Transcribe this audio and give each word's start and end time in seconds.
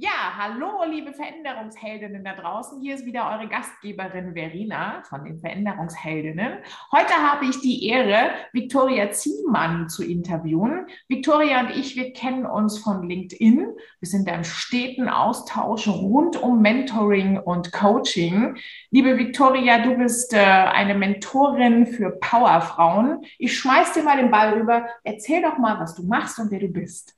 Ja, 0.00 0.36
hallo, 0.36 0.84
liebe 0.88 1.12
Veränderungsheldinnen 1.12 2.22
da 2.22 2.34
draußen. 2.34 2.80
Hier 2.80 2.94
ist 2.94 3.04
wieder 3.04 3.28
eure 3.32 3.48
Gastgeberin 3.48 4.34
Verena 4.34 5.02
von 5.02 5.24
den 5.24 5.40
Veränderungsheldinnen. 5.40 6.58
Heute 6.92 7.14
habe 7.14 7.46
ich 7.46 7.60
die 7.62 7.84
Ehre, 7.84 8.30
Viktoria 8.52 9.10
Ziemann 9.10 9.88
zu 9.88 10.04
interviewen. 10.04 10.86
Viktoria 11.08 11.62
und 11.62 11.70
ich, 11.70 11.96
wir 11.96 12.12
kennen 12.12 12.46
uns 12.46 12.78
von 12.78 13.08
LinkedIn. 13.08 13.74
Wir 13.98 14.08
sind 14.08 14.28
da 14.28 14.36
im 14.36 14.44
steten 14.44 15.08
Austausch 15.08 15.88
rund 15.88 16.40
um 16.40 16.62
Mentoring 16.62 17.36
und 17.36 17.72
Coaching. 17.72 18.56
Liebe 18.92 19.18
Viktoria, 19.18 19.82
du 19.82 19.96
bist 19.96 20.32
äh, 20.32 20.38
eine 20.38 20.94
Mentorin 20.94 21.88
für 21.88 22.10
Powerfrauen. 22.20 23.24
Ich 23.36 23.58
schmeiß 23.58 23.94
dir 23.94 24.04
mal 24.04 24.16
den 24.16 24.30
Ball 24.30 24.54
rüber. 24.54 24.86
Erzähl 25.02 25.42
doch 25.42 25.58
mal, 25.58 25.80
was 25.80 25.96
du 25.96 26.04
machst 26.04 26.38
und 26.38 26.52
wer 26.52 26.60
du 26.60 26.68
bist. 26.68 27.16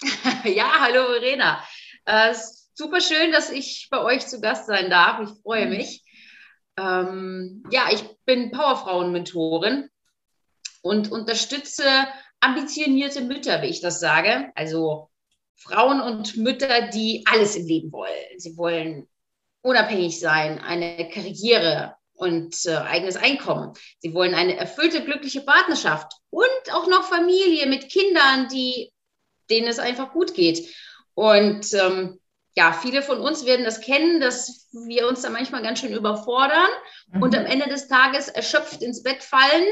ja, 0.44 0.80
hallo 0.80 1.04
Verena. 1.20 1.62
Äh, 2.04 2.34
super 2.74 3.00
schön, 3.00 3.32
dass 3.32 3.50
ich 3.50 3.88
bei 3.90 4.02
euch 4.02 4.26
zu 4.26 4.40
Gast 4.40 4.66
sein 4.66 4.90
darf. 4.90 5.20
Ich 5.20 5.42
freue 5.42 5.66
mhm. 5.66 5.76
mich. 5.76 6.02
Ähm, 6.76 7.64
ja, 7.70 7.88
ich 7.92 8.04
bin 8.24 8.50
Powerfrauen-Mentorin 8.50 9.88
und 10.82 11.12
unterstütze 11.12 11.84
ambitionierte 12.40 13.22
Mütter, 13.22 13.62
wie 13.62 13.66
ich 13.66 13.80
das 13.80 14.00
sage. 14.00 14.50
Also 14.54 15.10
Frauen 15.56 16.00
und 16.00 16.36
Mütter, 16.36 16.88
die 16.88 17.24
alles 17.30 17.56
im 17.56 17.66
Leben 17.66 17.92
wollen. 17.92 18.38
Sie 18.38 18.56
wollen 18.56 19.08
unabhängig 19.62 20.18
sein, 20.18 20.58
eine 20.58 21.08
Karriere 21.08 21.94
und 22.14 22.66
äh, 22.66 22.76
eigenes 22.76 23.16
Einkommen. 23.16 23.72
Sie 23.98 24.12
wollen 24.12 24.34
eine 24.34 24.56
erfüllte, 24.56 25.04
glückliche 25.04 25.42
Partnerschaft 25.42 26.12
und 26.30 26.72
auch 26.72 26.88
noch 26.88 27.04
Familie 27.04 27.66
mit 27.66 27.88
Kindern, 27.88 28.48
die, 28.48 28.92
denen 29.50 29.68
es 29.68 29.78
einfach 29.78 30.12
gut 30.12 30.34
geht. 30.34 30.68
Und 31.14 31.72
ähm, 31.74 32.18
ja, 32.54 32.72
viele 32.72 33.02
von 33.02 33.20
uns 33.20 33.46
werden 33.46 33.64
das 33.64 33.80
kennen, 33.80 34.20
dass 34.20 34.68
wir 34.72 35.08
uns 35.08 35.22
da 35.22 35.30
manchmal 35.30 35.62
ganz 35.62 35.80
schön 35.80 35.94
überfordern 35.94 36.68
mhm. 37.12 37.22
und 37.22 37.36
am 37.36 37.46
Ende 37.46 37.68
des 37.68 37.88
Tages 37.88 38.28
erschöpft 38.28 38.82
ins 38.82 39.02
Bett 39.02 39.22
fallen 39.22 39.64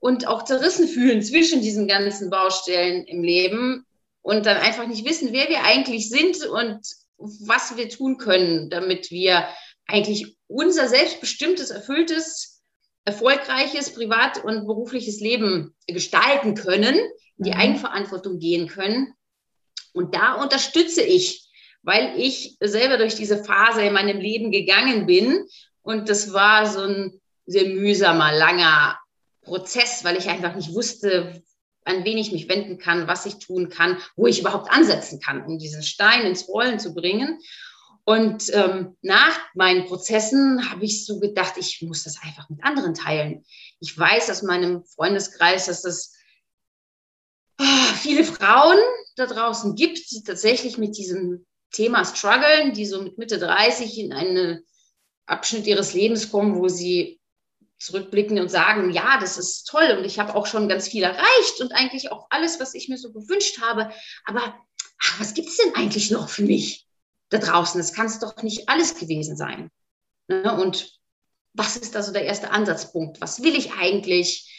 und 0.00 0.26
auch 0.26 0.44
zerrissen 0.44 0.86
fühlen 0.86 1.22
zwischen 1.22 1.62
diesen 1.62 1.88
ganzen 1.88 2.28
Baustellen 2.30 3.04
im 3.04 3.22
Leben 3.22 3.86
und 4.22 4.44
dann 4.46 4.58
einfach 4.58 4.86
nicht 4.86 5.06
wissen, 5.06 5.32
wer 5.32 5.48
wir 5.48 5.64
eigentlich 5.64 6.10
sind 6.10 6.44
und 6.46 6.80
was 7.16 7.76
wir 7.76 7.88
tun 7.88 8.18
können, 8.18 8.68
damit 8.68 9.10
wir 9.10 9.48
eigentlich 9.86 10.36
unser 10.46 10.88
selbstbestimmtes, 10.88 11.70
erfülltes, 11.70 12.62
erfolgreiches 13.06 13.94
privat- 13.94 14.42
und 14.44 14.66
berufliches 14.66 15.20
Leben 15.20 15.74
gestalten 15.86 16.54
können, 16.54 16.96
in 17.38 17.44
die 17.44 17.52
mhm. 17.52 17.58
Eigenverantwortung 17.58 18.38
gehen 18.38 18.68
können 18.68 19.14
und 19.94 20.14
da 20.14 20.34
unterstütze 20.34 21.02
ich, 21.02 21.48
weil 21.82 22.18
ich 22.18 22.56
selber 22.60 22.98
durch 22.98 23.14
diese 23.14 23.42
Phase 23.42 23.82
in 23.82 23.94
meinem 23.94 24.20
Leben 24.20 24.50
gegangen 24.50 25.06
bin. 25.06 25.46
Und 25.82 26.08
das 26.08 26.32
war 26.32 26.66
so 26.66 26.80
ein 26.80 27.20
sehr 27.46 27.66
mühsamer, 27.66 28.32
langer 28.32 28.98
Prozess, 29.42 30.02
weil 30.04 30.16
ich 30.16 30.28
einfach 30.28 30.54
nicht 30.56 30.74
wusste, 30.74 31.42
an 31.84 32.04
wen 32.04 32.18
ich 32.18 32.32
mich 32.32 32.48
wenden 32.48 32.78
kann, 32.78 33.06
was 33.06 33.26
ich 33.26 33.38
tun 33.38 33.68
kann, 33.68 33.98
wo 34.16 34.26
ich 34.26 34.40
überhaupt 34.40 34.70
ansetzen 34.70 35.20
kann, 35.20 35.44
um 35.44 35.58
diesen 35.58 35.82
Stein 35.82 36.26
ins 36.26 36.48
Rollen 36.48 36.78
zu 36.78 36.94
bringen. 36.94 37.38
Und 38.04 38.52
ähm, 38.52 38.96
nach 39.02 39.38
meinen 39.54 39.86
Prozessen 39.86 40.70
habe 40.70 40.84
ich 40.84 41.06
so 41.06 41.20
gedacht, 41.20 41.54
ich 41.56 41.80
muss 41.82 42.04
das 42.04 42.20
einfach 42.22 42.48
mit 42.50 42.64
anderen 42.64 42.94
teilen. 42.94 43.44
Ich 43.80 43.96
weiß 43.96 44.30
aus 44.30 44.42
meinem 44.42 44.84
Freundeskreis, 44.84 45.66
dass 45.66 45.82
das 45.82 46.14
viele 48.04 48.22
Frauen 48.22 48.78
da 49.16 49.26
draußen 49.26 49.74
gibt, 49.74 50.10
die 50.10 50.22
tatsächlich 50.22 50.76
mit 50.76 50.98
diesem 50.98 51.46
Thema 51.72 52.04
strugglen, 52.04 52.74
die 52.74 52.84
so 52.84 53.02
mit 53.02 53.16
Mitte 53.16 53.38
30 53.38 53.98
in 53.98 54.12
einen 54.12 54.62
Abschnitt 55.26 55.66
ihres 55.66 55.94
Lebens 55.94 56.30
kommen, 56.30 56.56
wo 56.56 56.68
sie 56.68 57.18
zurückblicken 57.78 58.38
und 58.38 58.50
sagen, 58.50 58.92
ja, 58.92 59.18
das 59.18 59.38
ist 59.38 59.64
toll 59.64 59.96
und 59.98 60.04
ich 60.04 60.18
habe 60.18 60.34
auch 60.34 60.46
schon 60.46 60.68
ganz 60.68 60.86
viel 60.86 61.02
erreicht 61.02 61.60
und 61.60 61.72
eigentlich 61.72 62.12
auch 62.12 62.26
alles, 62.28 62.60
was 62.60 62.74
ich 62.74 62.88
mir 62.88 62.98
so 62.98 63.10
gewünscht 63.10 63.60
habe. 63.62 63.90
Aber 64.26 64.54
ach, 65.02 65.20
was 65.20 65.32
gibt 65.32 65.48
es 65.48 65.56
denn 65.56 65.74
eigentlich 65.74 66.10
noch 66.10 66.28
für 66.28 66.42
mich 66.42 66.86
da 67.30 67.38
draußen? 67.38 67.78
Das 67.78 67.94
kann 67.94 68.06
es 68.06 68.18
doch 68.18 68.42
nicht 68.42 68.68
alles 68.68 68.96
gewesen 68.96 69.36
sein. 69.36 69.70
Ne? 70.28 70.54
Und 70.60 70.92
was 71.54 71.78
ist 71.78 71.94
da 71.94 72.02
so 72.02 72.12
der 72.12 72.24
erste 72.24 72.50
Ansatzpunkt? 72.50 73.22
Was 73.22 73.42
will 73.42 73.56
ich 73.56 73.72
eigentlich 73.72 74.50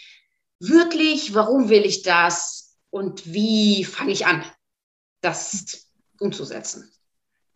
wirklich? 0.60 1.36
Warum 1.36 1.70
will 1.70 1.86
ich 1.86 2.02
das? 2.02 2.65
Und 2.96 3.34
wie 3.34 3.84
fange 3.84 4.14
ich 4.14 4.26
an, 4.26 4.42
das 5.20 5.90
umzusetzen. 6.18 6.90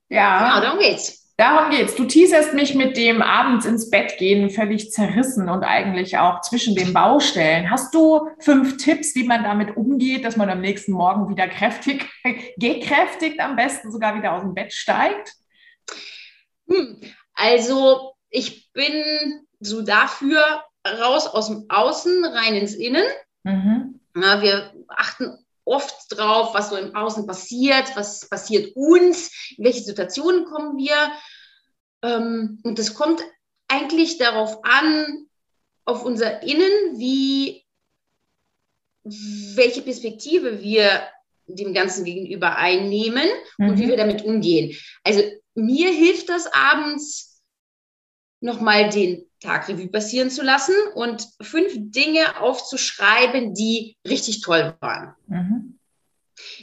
Ja. 0.09 0.49
Genau, 0.49 0.61
darum 0.61 0.79
geht's. 0.79 1.33
Darum 1.37 1.71
geht's. 1.71 1.95
Du 1.95 2.03
teaserst 2.03 2.53
mich 2.53 2.75
mit 2.75 2.97
dem 2.97 3.21
abends 3.21 3.65
ins 3.65 3.89
Bett 3.89 4.17
gehen 4.17 4.49
völlig 4.49 4.91
zerrissen 4.91 5.47
und 5.47 5.63
eigentlich 5.63 6.17
auch 6.17 6.41
zwischen 6.41 6.75
den 6.75 6.91
Baustellen. 6.91 7.71
Hast 7.71 7.95
du 7.95 8.27
fünf 8.39 8.75
Tipps, 8.83 9.15
wie 9.15 9.23
man 9.23 9.43
damit 9.45 9.77
umgeht, 9.77 10.25
dass 10.25 10.35
man 10.35 10.49
am 10.49 10.59
nächsten 10.59 10.91
Morgen 10.91 11.29
wieder 11.29 11.47
kräftig, 11.47 12.05
gekräftigt 12.57 13.39
am 13.39 13.55
besten 13.55 13.93
sogar 13.93 14.17
wieder 14.17 14.33
aus 14.33 14.41
dem 14.41 14.53
Bett 14.53 14.73
steigt? 14.73 15.35
Hm. 16.67 16.99
Also 17.33 18.11
ich 18.29 18.73
bin 18.73 19.45
so 19.61 19.83
dafür 19.83 20.65
raus 20.85 21.27
aus 21.27 21.47
dem 21.47 21.63
Außen, 21.69 22.25
rein 22.25 22.55
ins 22.55 22.75
Innen. 22.75 23.05
Mhm. 23.43 24.01
Ja, 24.17 24.41
wir 24.41 24.73
achten 24.89 25.37
oft 25.65 25.95
drauf, 26.09 26.53
was 26.53 26.69
so 26.69 26.75
im 26.75 26.95
Außen 26.95 27.27
passiert, 27.27 27.95
was 27.95 28.27
passiert 28.27 28.75
uns, 28.75 29.31
in 29.57 29.65
welche 29.65 29.81
Situationen 29.81 30.45
kommen 30.45 30.77
wir. 30.77 30.95
Ähm, 32.01 32.59
und 32.63 32.79
das 32.79 32.93
kommt 32.93 33.21
eigentlich 33.67 34.17
darauf 34.17 34.63
an, 34.63 35.27
auf 35.85 36.03
unser 36.03 36.43
Innen, 36.43 36.99
wie, 36.99 37.65
welche 39.03 39.81
Perspektive 39.81 40.61
wir 40.61 41.03
dem 41.47 41.73
Ganzen 41.73 42.05
gegenüber 42.05 42.57
einnehmen 42.57 43.27
mhm. 43.57 43.69
und 43.69 43.77
wie 43.79 43.85
mhm. 43.85 43.89
wir 43.89 43.97
damit 43.97 44.23
umgehen. 44.23 44.75
Also 45.03 45.23
mir 45.55 45.91
hilft 45.91 46.29
das 46.29 46.47
abends 46.47 47.28
nochmal 48.41 48.89
den 48.89 49.25
Tag 49.39 49.67
Revue 49.69 49.87
passieren 49.87 50.29
zu 50.29 50.43
lassen 50.43 50.75
und 50.95 51.27
fünf 51.41 51.73
Dinge 51.75 52.41
aufzuschreiben, 52.41 53.53
die 53.53 53.97
richtig 54.07 54.41
toll 54.41 54.75
waren. 54.81 55.15
Mhm. 55.27 55.79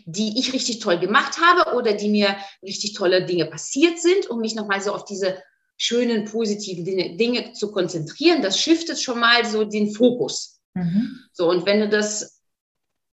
Die 0.07 0.39
ich 0.39 0.53
richtig 0.53 0.79
toll 0.79 0.99
gemacht 0.99 1.39
habe 1.41 1.77
oder 1.77 1.93
die 1.93 2.09
mir 2.09 2.37
richtig 2.63 2.95
tolle 2.95 3.27
Dinge 3.27 3.47
passiert 3.47 3.99
sind, 4.01 4.29
um 4.29 4.41
mich 4.41 4.55
nochmal 4.55 4.81
so 4.81 4.93
auf 4.93 5.05
diese 5.05 5.43
schönen, 5.77 6.25
positiven 6.25 6.85
Dinge, 6.85 7.17
Dinge, 7.17 7.53
zu 7.53 7.71
konzentrieren. 7.71 8.43
Das 8.43 8.59
shiftet 8.59 9.01
schon 9.01 9.21
mal 9.21 9.45
so 9.45 9.65
den 9.65 9.93
Fokus. 9.93 10.61
Mhm. 10.75 11.21
So, 11.33 11.49
und 11.49 11.67
wenn 11.67 11.81
du 11.81 11.89
das 11.89 12.41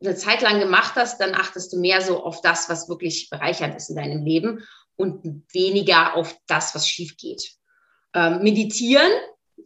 eine 0.01 0.15
Zeit 0.15 0.41
lang 0.41 0.59
gemacht 0.59 0.93
hast, 0.95 1.19
dann 1.19 1.33
achtest 1.33 1.73
du 1.73 1.79
mehr 1.79 2.01
so 2.01 2.23
auf 2.23 2.41
das, 2.41 2.69
was 2.69 2.89
wirklich 2.89 3.29
bereichernd 3.29 3.75
ist 3.75 3.89
in 3.89 3.95
deinem 3.95 4.25
Leben 4.25 4.63
und 4.95 5.43
weniger 5.53 6.15
auf 6.15 6.37
das, 6.47 6.75
was 6.75 6.87
schief 6.87 7.17
geht. 7.17 7.55
Ähm, 8.13 8.43
meditieren 8.43 9.11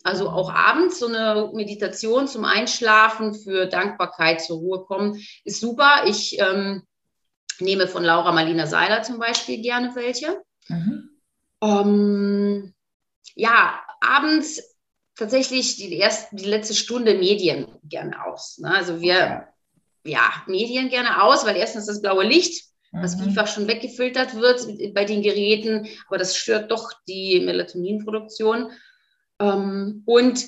also 0.04 0.30
auch 0.30 0.52
abends 0.54 1.00
so 1.00 1.08
eine 1.08 1.50
Meditation 1.54 2.28
zum 2.28 2.46
Einschlafen 2.46 3.34
für 3.34 3.66
Dankbarkeit 3.66 4.42
zur 4.42 4.60
Ruhe 4.60 4.86
kommen 4.86 5.20
ist 5.44 5.60
super. 5.60 6.04
Ich 6.06 6.40
ähm, 6.40 6.84
nehme 7.60 7.88
von 7.88 8.04
Laura 8.04 8.32
Marlina 8.32 8.68
Seiler 8.68 9.02
zum 9.02 9.18
Beispiel 9.18 9.62
gerne 9.62 9.96
welche. 9.96 10.44
Mhm. 10.68 11.10
Ähm, 11.62 12.74
ja, 13.34 13.82
abends 14.00 14.62
tatsächlich 15.16 15.78
die, 15.78 15.98
erste, 15.98 16.36
die 16.36 16.46
letzte 16.46 16.76
Stunde 16.76 17.16
Medien 17.16 17.68
gerne 17.84 18.24
aus. 18.26 18.60
Ne? 18.60 18.76
Also 18.76 19.02
wir, 19.02 19.16
okay. 20.04 20.12
ja, 20.12 20.30
Medien 20.46 20.90
gerne 20.90 21.24
aus, 21.24 21.46
weil 21.46 21.56
erstens 21.56 21.88
das 21.88 22.02
blaue 22.02 22.26
Licht, 22.26 22.70
was 23.02 23.18
mhm. 23.18 23.24
vielfach 23.24 23.47
schon 23.47 23.68
weggefiltert 23.68 24.36
wird 24.36 24.68
bei 24.94 25.06
den 25.06 25.22
Geräten, 25.22 25.88
aber 26.08 26.18
das 26.18 26.36
stört 26.36 26.72
doch 26.72 26.92
die 27.08 27.40
Melatoninproduktion. 27.40 28.72
Ähm, 29.40 30.03
und 30.06 30.46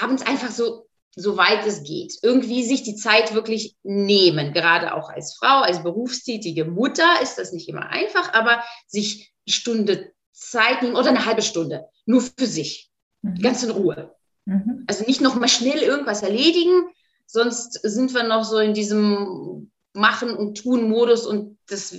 abends 0.00 0.24
einfach 0.26 0.50
so, 0.50 0.86
so 1.16 1.36
weit 1.36 1.66
es 1.66 1.84
geht, 1.84 2.18
irgendwie 2.22 2.64
sich 2.64 2.82
die 2.82 2.96
Zeit 2.96 3.34
wirklich 3.34 3.76
nehmen. 3.82 4.52
Gerade 4.52 4.94
auch 4.94 5.10
als 5.10 5.36
Frau, 5.36 5.62
als 5.62 5.82
berufstätige 5.82 6.64
Mutter 6.64 7.06
ist 7.22 7.36
das 7.38 7.52
nicht 7.52 7.68
immer 7.68 7.88
einfach, 7.88 8.32
aber 8.34 8.62
sich 8.86 9.32
eine 9.46 9.54
Stunde 9.54 10.12
Zeit 10.32 10.82
nehmen 10.82 10.96
oder 10.96 11.10
eine 11.10 11.26
halbe 11.26 11.42
Stunde 11.42 11.86
nur 12.06 12.20
für 12.20 12.46
sich, 12.46 12.90
mhm. 13.22 13.40
ganz 13.40 13.62
in 13.62 13.70
Ruhe. 13.70 14.14
Mhm. 14.44 14.84
Also 14.86 15.04
nicht 15.04 15.20
noch 15.20 15.36
mal 15.36 15.48
schnell 15.48 15.78
irgendwas 15.78 16.22
erledigen, 16.22 16.88
sonst 17.26 17.80
sind 17.82 18.12
wir 18.14 18.24
noch 18.24 18.44
so 18.44 18.58
in 18.58 18.74
diesem 18.74 19.70
Machen 19.94 20.36
und 20.36 20.58
Tun 20.58 20.88
Modus 20.88 21.26
und 21.26 21.58
das, 21.68 21.94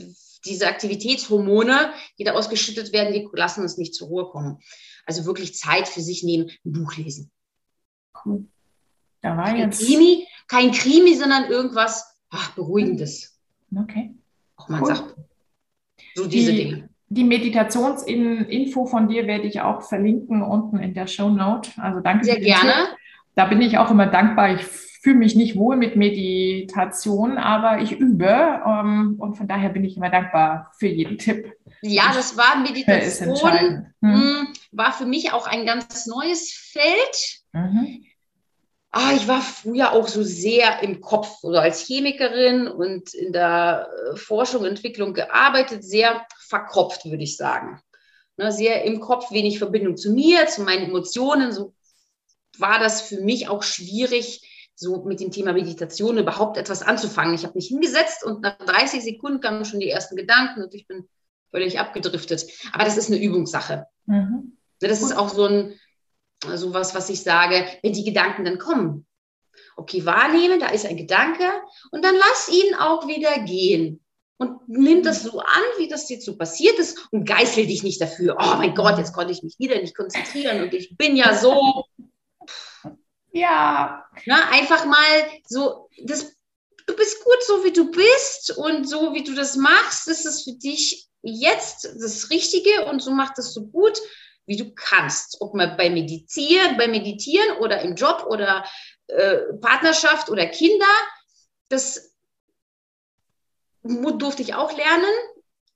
diese 0.45 0.68
Aktivitätshormone, 0.68 1.94
die 2.19 2.24
da 2.24 2.33
ausgeschüttet 2.33 2.94
werden, 2.94 3.13
die 3.13 3.27
lassen 3.33 3.62
uns 3.62 3.77
nicht 3.77 3.95
zur 3.95 4.09
Ruhe 4.09 4.25
kommen. 4.30 4.59
Also 5.06 5.25
wirklich 5.25 5.56
Zeit 5.56 5.88
für 5.88 6.01
sich 6.01 6.24
nehmen, 6.24 6.51
ein 6.65 6.74
Buch 6.74 6.95
lesen. 6.95 7.31
Cool. 8.24 8.45
Da 9.21 9.38
war 9.38 9.45
kein 9.45 9.57
jetzt. 9.57 9.83
Krimi, 9.83 10.27
kein 10.47 10.71
Krimi, 10.71 11.15
sondern 11.15 11.45
irgendwas 11.45 12.06
ach, 12.30 12.51
Beruhigendes. 12.51 13.39
Okay. 13.75 14.13
Auch 14.56 14.69
man 14.69 14.81
cool. 14.81 14.88
sagt. 14.88 15.15
So 16.15 16.27
diese 16.27 16.51
wie, 16.51 16.57
Dinge. 16.57 16.89
die 17.09 17.24
Meditationsinfo 17.24 18.86
von 18.86 19.07
dir 19.07 19.27
werde 19.27 19.47
ich 19.47 19.62
auch 19.62 19.81
verlinken 19.81 20.44
unten 20.44 20.77
in 20.80 20.94
der 20.94 21.07
Show 21.07 21.30
Note. 21.30 21.71
Also 21.77 22.01
danke. 22.01 22.25
Sehr 22.25 22.39
gerne. 22.39 22.71
Tipp. 22.71 22.97
Da 23.36 23.45
bin 23.45 23.62
ich 23.62 23.77
auch 23.77 23.92
immer 23.92 24.07
dankbar. 24.07 24.56
Ich 24.56 24.65
fühle 25.06 25.18
mich 25.18 25.36
nicht 25.36 25.56
wohl 25.56 25.75
mit 25.75 25.96
Meditation, 25.96 27.38
aber 27.38 27.80
ich 27.80 27.92
übe 27.92 28.60
ähm, 28.66 29.18
und 29.19 29.36
von 29.36 29.48
daher 29.48 29.69
bin 29.69 29.84
ich 29.84 29.98
immer 29.98 30.10
dankbar 30.10 30.72
für 30.80 30.88
jeden 30.88 31.19
Tipp. 31.19 31.54
Ja, 31.84 32.12
das 32.12 32.36
war 32.38 32.57
Meditation, 32.60 33.94
hm. 34.02 34.48
war 34.72 34.94
für 34.94 35.06
mich 35.06 35.31
auch 35.31 35.46
ein 35.46 35.68
ganz 35.68 36.07
neues 36.07 36.52
Feld. 36.52 37.44
Mhm. 37.54 38.04
Ah, 38.90 39.12
ich 39.16 39.28
war 39.28 39.42
früher 39.42 39.92
auch 39.92 40.07
so 40.07 40.24
sehr 40.24 40.81
im 40.81 41.02
Kopf, 41.02 41.44
oder 41.44 41.62
als 41.62 41.86
Chemikerin 41.86 42.68
und 42.68 43.13
in 43.13 43.31
der 43.31 43.88
äh, 44.12 44.16
Forschung 44.16 44.62
und 44.62 44.69
Entwicklung 44.69 45.13
gearbeitet, 45.13 45.84
sehr 45.84 46.25
verkopft, 46.48 47.06
würde 47.06 47.24
ich 47.24 47.38
sagen. 47.38 47.80
Ne, 48.38 48.52
sehr 48.52 48.84
im 48.86 49.00
Kopf, 49.00 49.31
wenig 49.31 49.60
Verbindung 49.60 49.98
zu 49.98 50.13
mir, 50.13 50.48
zu 50.48 50.63
meinen 50.63 50.90
Emotionen. 50.90 51.52
So 51.52 51.75
war 52.57 52.80
das 52.80 53.04
für 53.04 53.22
mich 53.22 53.50
auch 53.50 53.62
schwierig, 53.62 54.42
so 54.75 55.04
mit 55.06 55.19
dem 55.19 55.31
Thema 55.31 55.54
Meditation 55.54 56.18
überhaupt 56.18 56.57
etwas 56.57 56.81
anzufangen. 56.81 57.33
Ich 57.33 57.44
habe 57.44 57.56
mich 57.56 57.68
hingesetzt 57.68 58.24
und 58.24 58.42
nach 58.42 58.57
30 58.57 59.04
Sekunden 59.04 59.39
kamen 59.39 59.66
schon 59.66 59.80
die 59.80 59.89
ersten 59.89 60.16
Gedanken 60.16 60.63
und 60.63 60.74
ich 60.74 60.88
bin 60.88 61.07
völlig 61.50 61.80
abgedriftet. 61.80 62.45
Aber 62.74 62.83
das 62.83 62.98
ist 62.98 63.10
eine 63.10 63.22
Übungssache. 63.22 63.88
Mhm. 64.06 64.57
Das 64.81 65.01
ist 65.01 65.16
auch 65.16 65.30
so 65.30 65.45
ein 65.45 65.80
so 66.56 66.74
was, 66.74 66.94
was 66.94 67.10
ich 67.10 67.24
sage, 67.24 67.66
wenn 67.81 67.94
die 67.94 68.04
Gedanken 68.04 68.45
dann 68.45 68.57
kommen. 68.57 69.06
Okay, 69.77 70.06
wahrnehmen, 70.06 70.60
da 70.60 70.68
ist 70.68 70.86
ein 70.86 70.98
Gedanke 70.98 71.45
und 71.92 72.04
dann 72.04 72.16
lass 72.16 72.50
ihn 72.50 72.75
auch 72.75 73.07
wieder 73.07 73.39
gehen. 73.45 74.01
Und 74.38 74.68
nimm 74.68 75.01
das 75.01 75.24
so 75.24 75.39
an, 75.39 75.63
wie 75.78 75.88
das 75.88 76.10
jetzt 76.10 76.25
so 76.25 76.38
passiert 76.38 76.78
ist 76.78 77.07
und 77.12 77.25
geißel 77.25 77.68
dich 77.68 77.83
nicht 77.83 78.01
dafür. 78.01 78.36
Oh 78.38 78.57
mein 78.57 78.75
Gott, 78.75 78.98
jetzt 78.98 79.13
konnte 79.13 79.31
ich 79.31 79.44
mich 79.44 79.56
wieder 79.60 79.80
nicht 79.80 79.95
konzentrieren 79.95 80.62
und 80.62 80.74
ich 80.74 80.98
bin 80.98 81.16
ja 81.16 81.38
so 81.38 81.86
ja. 83.35 84.05
Na, 84.25 84.49
einfach 84.49 84.85
mal 84.85 85.29
so, 85.45 85.89
das, 86.03 86.35
du 86.87 86.95
bist 86.95 87.23
gut 87.23 87.43
so, 87.45 87.63
wie 87.63 87.73
du 87.73 87.91
bist 87.91 88.57
und 88.57 88.87
so, 88.87 89.13
wie 89.13 89.23
du 89.23 89.35
das 89.35 89.55
machst, 89.55 90.07
ist 90.07 90.25
es 90.25 90.43
für 90.43 90.53
dich 90.53 91.07
jetzt 91.21 91.85
das 91.99 92.29
Richtige 92.29 92.85
und 92.85 93.01
so 93.01 93.11
macht 93.11 93.37
das 93.37 93.53
so 93.53 93.65
gut, 93.65 93.99
wie 94.45 94.55
du 94.55 94.73
kannst. 94.73 95.37
Ob 95.41 95.53
man 95.53 95.75
bei 95.75 95.89
Meditieren, 95.89 96.77
bei 96.77 96.87
Meditieren 96.87 97.57
oder 97.57 97.81
im 97.81 97.95
Job 97.95 98.25
oder 98.27 98.65
äh, 99.07 99.37
Partnerschaft 99.59 100.29
oder 100.29 100.45
Kinder, 100.47 100.85
das 101.69 102.13
durfte 103.83 104.41
ich 104.41 104.53
auch 104.53 104.75
lernen. 104.75 105.11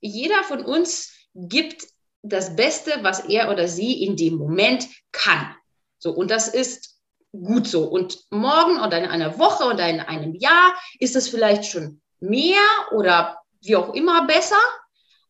Jeder 0.00 0.42
von 0.44 0.64
uns 0.64 1.12
gibt 1.34 1.86
das 2.22 2.56
Beste, 2.56 2.98
was 3.02 3.20
er 3.20 3.50
oder 3.50 3.68
sie 3.68 4.04
in 4.04 4.16
dem 4.16 4.36
Moment 4.36 4.86
kann. 5.12 5.54
So, 5.98 6.12
und 6.12 6.30
das 6.30 6.48
ist 6.48 6.89
gut 7.32 7.66
so. 7.66 7.84
Und 7.84 8.18
morgen 8.30 8.80
oder 8.80 8.98
in 8.98 9.06
einer 9.08 9.38
Woche 9.38 9.64
oder 9.64 9.88
in 9.88 10.00
einem 10.00 10.34
Jahr 10.34 10.74
ist 10.98 11.16
es 11.16 11.28
vielleicht 11.28 11.66
schon 11.66 12.00
mehr 12.20 12.60
oder 12.92 13.38
wie 13.62 13.76
auch 13.76 13.94
immer 13.94 14.26
besser. 14.26 14.58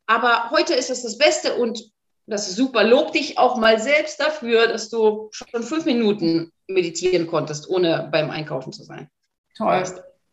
Aber 0.06 0.50
heute 0.50 0.74
ist 0.74 0.90
es 0.90 1.02
das 1.02 1.18
Beste 1.18 1.54
und 1.54 1.82
das 2.26 2.48
ist 2.48 2.56
super. 2.56 2.84
Lob 2.84 3.12
dich 3.12 3.38
auch 3.38 3.56
mal 3.56 3.78
selbst 3.78 4.20
dafür, 4.20 4.68
dass 4.68 4.88
du 4.88 5.28
schon 5.32 5.62
fünf 5.62 5.84
Minuten 5.84 6.52
meditieren 6.68 7.26
konntest, 7.26 7.68
ohne 7.68 8.08
beim 8.10 8.30
Einkaufen 8.30 8.72
zu 8.72 8.84
sein. 8.84 9.08
Toll. 9.56 9.82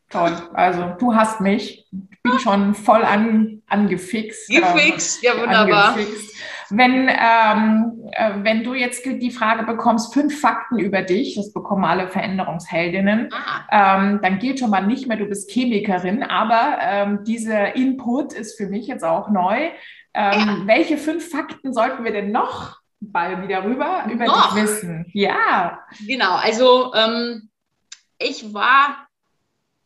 Toll. 0.10 0.32
Also 0.54 0.96
du 1.00 1.16
hast 1.16 1.42
mich. 1.42 1.86
Ich 1.92 2.22
bin 2.24 2.40
schon 2.40 2.76
voll 2.76 3.04
an, 3.04 3.62
angefixt. 3.68 4.48
Gefixt, 4.48 5.24
ähm, 5.24 5.30
ja 5.30 5.42
wunderbar. 5.42 5.94
Angefixt. 5.94 6.36
Wenn, 6.70 7.10
ähm, 7.10 8.10
äh, 8.12 8.34
wenn 8.44 8.64
du 8.64 8.74
jetzt 8.74 9.06
die 9.06 9.32
Frage 9.32 9.64
bekommst, 9.64 10.14
fünf 10.14 10.40
Fakten 10.40 10.80
über 10.80 11.02
dich, 11.02 11.36
das 11.36 11.54
bekommen 11.54 11.86
alle 11.86 12.08
Veränderungsheldinnen, 12.08 13.30
ah. 13.32 13.98
ähm, 14.00 14.20
dann 14.22 14.40
gilt 14.40 14.60
schon 14.60 14.70
mal 14.70 14.86
nicht 14.86 15.08
mehr, 15.08 15.18
du 15.18 15.26
bist 15.26 15.52
Chemikerin, 15.52 16.24
aber 16.24 16.78
ähm, 16.82 17.24
dieser 17.24 17.76
Input 17.76 18.34
ist 18.34 18.58
für 18.58 18.68
mich 18.68 18.88
jetzt 18.88 19.04
auch 19.04 19.30
neu. 19.30 19.70
Ähm, 20.14 20.34
ja. 20.34 20.58
Welche 20.66 20.98
fünf 20.98 21.30
Fakten 21.30 21.74
sollten 21.74 22.04
wir 22.04 22.12
denn 22.12 22.32
noch 22.32 22.78
bald 23.00 23.44
wieder 23.44 23.64
rüber 23.64 24.06
über 24.12 24.26
noch? 24.26 24.54
dich 24.54 24.64
wissen? 24.64 25.06
Ja. 25.14 25.80
Genau, 26.06 26.36
also 26.36 26.94
ähm, 26.94 27.50
ich 28.20 28.54
war, 28.54 29.08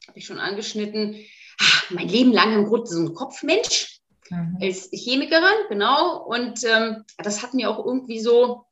habe 0.07 0.15
ich 0.15 0.25
schon 0.25 0.39
angeschnitten, 0.39 1.17
ach, 1.59 1.91
mein 1.91 2.07
Leben 2.07 2.31
lang 2.31 2.53
im 2.53 2.65
Grunde 2.65 2.87
so 2.87 3.01
ein 3.01 3.13
Kopfmensch 3.13 3.90
mhm. 4.31 4.57
als 4.61 4.89
Chemikerin, 4.91 5.67
genau. 5.69 6.23
Und 6.23 6.63
ähm, 6.63 7.05
das 7.17 7.43
hat 7.43 7.53
mir 7.53 7.69
auch 7.69 7.85
irgendwie 7.85 8.19
so 8.19 8.65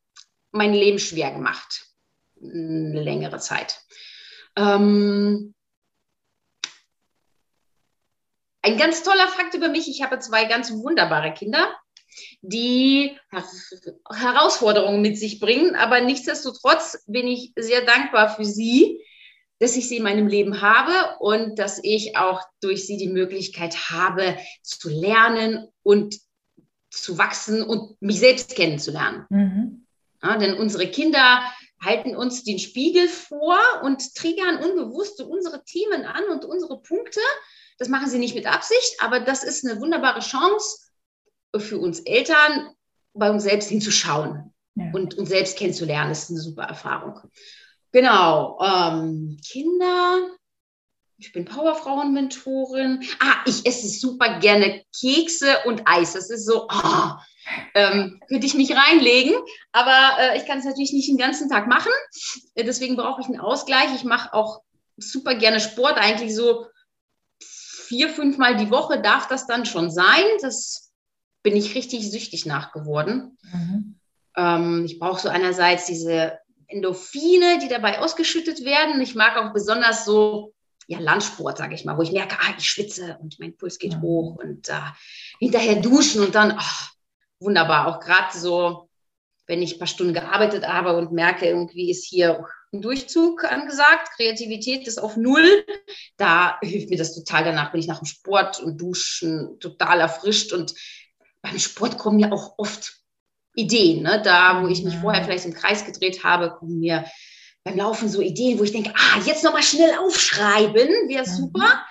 mein 0.52 0.74
Leben 0.74 1.00
schwer 1.00 1.32
gemacht. 1.32 1.86
Eine 2.42 3.02
längere 3.04 3.40
Zeit. 3.40 3.82
Ähm, 4.56 5.54
ein 8.62 8.78
ganz 8.78 9.04
toller 9.04 9.28
Fakt 9.28 9.54
über 9.54 9.70
mich, 9.70 9.88
ich 9.88 10.02
habe 10.02 10.20
zwei 10.20 10.46
ganz 10.46 10.72
wunderbare 10.72 11.34
Kinder, 11.34 11.74
die 12.42 13.18
Herausforderungen 14.10 15.02
mit 15.02 15.18
sich 15.18 15.40
bringen, 15.40 15.76
aber 15.76 16.02
nichtsdestotrotz 16.02 17.04
bin 17.08 17.28
ich 17.28 17.54
sehr 17.56 17.86
dankbar 17.86 18.36
für 18.36 18.46
sie, 18.46 19.02
dass 19.60 19.76
ich 19.76 19.88
sie 19.88 19.98
in 19.98 20.04
meinem 20.04 20.28
Leben 20.28 20.62
habe 20.62 21.18
und 21.20 21.60
dass 21.60 21.80
ich 21.84 22.18
auch 22.18 22.42
durch 22.62 22.88
sie 22.88 22.98
die 22.98 23.10
Möglichkeit 23.10 23.90
habe, 23.92 24.38
zu 24.64 24.90
lernen 24.90 25.68
und 25.84 26.16
zu 26.90 27.18
wachsen 27.18 27.62
und 27.62 28.02
mich 28.02 28.20
selbst 28.20 28.56
kennenzulernen. 28.56 29.26
Mhm. 29.30 29.86
Ja, 30.24 30.38
denn 30.38 30.56
unsere 30.56 30.88
Kinder 30.88 31.44
halten 31.82 32.16
uns 32.16 32.44
den 32.44 32.60
Spiegel 32.60 33.08
vor 33.08 33.60
und 33.84 34.16
triggern 34.16 34.58
unbewusst 34.64 35.22
unsere 35.22 35.64
Themen 35.64 36.04
an 36.06 36.24
und 36.26 36.46
unsere 36.46 36.82
Punkte. 36.82 37.22
Das 37.78 37.88
machen 37.88 38.10
sie 38.10 38.20
nicht 38.20 38.36
mit 38.36 38.46
Absicht, 38.46 38.98
aber 39.00 39.20
das 39.20 39.44
ist 39.44 39.66
eine 39.66 39.80
wunderbare 39.80 40.20
Chance 40.20 40.90
für 41.58 41.80
uns 41.80 42.02
Eltern, 42.02 42.74
bei 43.14 43.32
uns 43.32 43.44
selbst 43.44 43.70
hinzuschauen 43.70 44.54
ja. 44.76 44.92
und 44.94 45.18
uns 45.18 45.30
selbst 45.30 45.58
kennenzulernen. 45.58 46.10
Das 46.10 46.24
ist 46.24 46.32
eine 46.32 46.40
super 46.40 46.64
Erfahrung. 46.64 47.22
Genau. 47.92 48.60
Ähm, 48.62 49.38
Kinder. 49.46 50.20
Ich 51.18 51.34
bin 51.34 51.46
Powerfrauen-Mentorin. 51.46 53.04
Ah, 53.20 53.44
ich 53.46 53.66
esse 53.66 53.90
super 53.90 54.40
gerne 54.40 54.84
Kekse 54.98 55.58
und 55.66 55.82
Eis. 55.86 56.14
Das 56.14 56.30
ist 56.30 56.46
so, 56.46 56.68
oh, 56.72 57.12
ähm, 57.74 58.22
könnte 58.30 58.46
ich 58.46 58.54
mich 58.54 58.74
reinlegen. 58.76 59.34
Aber 59.74 60.18
äh, 60.20 60.38
ich 60.38 60.46
kann 60.46 60.60
es 60.60 60.66
natürlich 60.66 60.94
nicht 60.94 61.10
den 61.10 61.18
ganzen 61.18 61.50
Tag 61.50 61.68
machen. 61.68 61.92
Äh, 62.56 62.64
deswegen 62.64 62.96
brauche 62.96 63.22
ich 63.22 63.28
einen 63.28 63.40
Ausgleich. 63.40 63.94
Ich 63.96 64.06
mache 64.06 64.34
auch 64.34 64.62
super 64.96 65.36
gerne 65.36 65.60
Sport. 65.60 65.98
Eigentlich 65.98 66.34
so 66.34 66.68
vier, 67.42 68.10
fünf 68.10 68.38
Mal 68.38 68.56
die 68.56 68.72
Woche 68.72 69.02
darf 69.02 69.28
das 69.28 69.46
dann 69.46 69.66
schon 69.66 69.92
sein. 69.92 70.24
Das 70.42 70.92
bin 71.44 71.56
ich 71.56 71.76
richtig 71.76 72.10
süchtig 72.10 72.46
nachgeworden. 72.46 73.38
Mhm. 73.42 74.00
Ähm, 74.38 74.86
ich 74.86 75.00
brauche 75.00 75.20
so 75.20 75.28
einerseits 75.28 75.86
diese 75.86 76.40
Endorphine, 76.70 77.60
die 77.60 77.68
dabei 77.68 78.00
ausgeschüttet 78.00 78.64
werden. 78.64 79.02
Ich 79.02 79.16
mag 79.16 79.38
auch 79.38 79.54
besonders 79.54 80.06
so 80.06 80.54
ja, 80.90 81.00
Landsport, 81.00 81.60
sage 81.60 81.76
ich 81.76 81.86
mal, 81.86 81.98
wo 81.98 82.02
ich 82.02 82.12
merke, 82.12 82.38
ah, 82.40 82.54
ich 82.58 82.66
schwitze 82.66 83.18
und 83.22 83.40
mein 83.40 83.56
Puls 83.56 83.78
geht 83.78 83.94
ja. 83.94 84.02
hoch 84.02 84.38
und 84.38 84.70
äh, 84.70 84.74
hinterher 85.40 85.76
duschen 85.76 86.24
und 86.24 86.34
dann, 86.34 86.56
ach, 86.58 86.92
wunderbar, 87.40 87.88
auch 87.88 88.00
gerade 88.00 88.36
so, 88.36 88.90
wenn 89.46 89.62
ich 89.62 89.74
ein 89.74 89.80
paar 89.80 89.88
Stunden 89.88 90.14
gearbeitet 90.14 90.68
habe 90.68 90.98
und 90.98 91.12
merke, 91.12 91.46
irgendwie 91.46 91.92
ist 91.92 92.06
hier 92.06 92.44
ein 92.74 92.82
Durchzug 92.82 93.44
angesagt, 93.44 94.10
Kreativität 94.16 94.88
ist 94.88 94.98
auf 94.98 95.16
Null, 95.16 95.64
da 96.18 96.58
hilft 96.62 96.90
mir 96.90 96.98
das 96.98 97.14
total. 97.14 97.44
Danach 97.44 97.72
bin 97.72 97.82
ich 97.82 97.88
nach 97.88 98.00
dem 98.00 98.06
Sport 98.06 98.60
und 98.60 98.82
Duschen 98.82 99.60
total 99.60 100.00
erfrischt 100.00 100.54
und 100.54 100.74
beim 101.42 101.60
Sport 101.60 102.00
kommen 102.00 102.20
ja 102.20 102.32
auch 102.32 102.56
oft 102.58 102.99
Ideen. 103.56 104.04
Ne? 104.04 104.22
Da, 104.24 104.62
wo 104.62 104.68
ich 104.68 104.84
mich 104.84 104.96
vorher 104.98 105.24
vielleicht 105.24 105.46
im 105.46 105.54
Kreis 105.54 105.86
gedreht 105.86 106.24
habe, 106.24 106.52
kommen 106.52 106.80
mir 106.80 107.06
beim 107.64 107.78
Laufen 107.78 108.10
so 108.10 108.22
Ideen, 108.22 108.60
wo 108.60 108.64
ich 108.64 108.72
denke, 108.72 108.94
ah, 108.96 109.20
jetzt 109.26 109.44
nochmal 109.44 109.64
schnell 109.64 109.94
aufschreiben, 110.00 111.10
wäre 111.10 111.28
mhm. 111.28 111.32
super. 111.32 111.86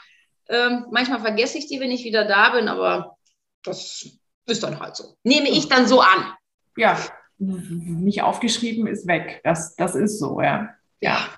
Ähm, 0.48 0.86
manchmal 0.90 1.20
vergesse 1.20 1.58
ich 1.58 1.66
die, 1.66 1.80
wenn 1.80 1.90
ich 1.90 2.04
wieder 2.04 2.24
da 2.24 2.50
bin, 2.50 2.68
aber 2.68 3.16
das 3.64 4.08
ist 4.46 4.62
dann 4.62 4.80
halt 4.80 4.96
so. 4.96 5.16
Nehme 5.24 5.48
ich 5.48 5.68
dann 5.68 5.86
so 5.86 6.00
an. 6.00 6.32
Ja, 6.76 6.98
nicht 7.38 8.22
aufgeschrieben 8.22 8.86
ist 8.86 9.06
weg. 9.06 9.40
Das, 9.44 9.76
das 9.76 9.94
ist 9.94 10.18
so, 10.18 10.40
ja. 10.40 10.70
Ja. 11.00 11.28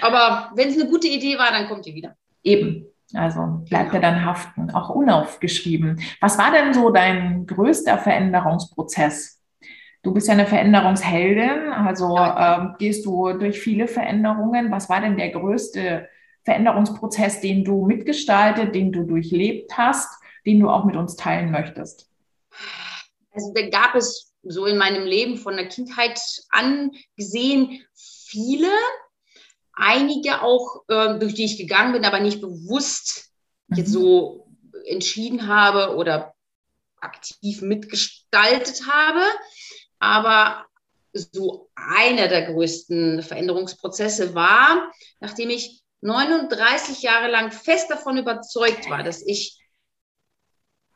Aber 0.00 0.50
wenn 0.54 0.68
es 0.68 0.80
eine 0.80 0.88
gute 0.88 1.08
Idee 1.08 1.38
war, 1.38 1.50
dann 1.50 1.68
kommt 1.68 1.86
die 1.86 1.94
wieder. 1.94 2.16
Eben. 2.42 2.86
Also 3.12 3.62
bleibt 3.68 3.92
genau. 3.92 3.94
er 3.94 4.00
dann 4.00 4.24
haften, 4.24 4.70
auch 4.70 4.88
unaufgeschrieben. 4.90 6.00
Was 6.20 6.38
war 6.38 6.50
denn 6.50 6.74
so 6.74 6.90
dein 6.90 7.46
größter 7.46 7.98
Veränderungsprozess? 7.98 9.33
Du 10.04 10.12
bist 10.12 10.28
ja 10.28 10.34
eine 10.34 10.46
Veränderungsheldin, 10.46 11.72
also 11.72 12.18
ähm, 12.18 12.74
gehst 12.78 13.06
du 13.06 13.32
durch 13.32 13.58
viele 13.58 13.88
Veränderungen. 13.88 14.70
Was 14.70 14.90
war 14.90 15.00
denn 15.00 15.16
der 15.16 15.30
größte 15.30 16.08
Veränderungsprozess, 16.44 17.40
den 17.40 17.64
du 17.64 17.86
mitgestaltet, 17.86 18.74
den 18.74 18.92
du 18.92 19.04
durchlebt 19.04 19.78
hast, 19.78 20.22
den 20.44 20.60
du 20.60 20.68
auch 20.68 20.84
mit 20.84 20.94
uns 20.94 21.16
teilen 21.16 21.50
möchtest? 21.50 22.10
Also 23.32 23.54
da 23.54 23.66
gab 23.70 23.94
es 23.94 24.34
so 24.42 24.66
in 24.66 24.76
meinem 24.76 25.06
Leben 25.06 25.38
von 25.38 25.56
der 25.56 25.68
Kindheit 25.68 26.20
an 26.50 26.92
gesehen 27.16 27.80
viele, 27.94 28.68
einige 29.72 30.42
auch, 30.42 30.82
äh, 30.88 31.18
durch 31.18 31.32
die 31.32 31.46
ich 31.46 31.56
gegangen 31.56 31.94
bin, 31.94 32.04
aber 32.04 32.20
nicht 32.20 32.42
bewusst 32.42 33.32
jetzt 33.74 33.88
mhm. 33.88 33.92
so 33.92 34.48
entschieden 34.86 35.48
habe 35.48 35.96
oder 35.96 36.34
aktiv 37.00 37.62
mitgestaltet 37.62 38.82
habe. 38.86 39.22
Aber 40.04 40.66
so 41.14 41.70
einer 41.74 42.28
der 42.28 42.52
größten 42.52 43.22
Veränderungsprozesse 43.22 44.34
war, 44.34 44.92
nachdem 45.20 45.48
ich 45.48 45.82
39 46.02 47.00
Jahre 47.00 47.30
lang 47.30 47.50
fest 47.50 47.90
davon 47.90 48.18
überzeugt 48.18 48.90
war, 48.90 49.02
dass 49.02 49.26
ich 49.26 49.58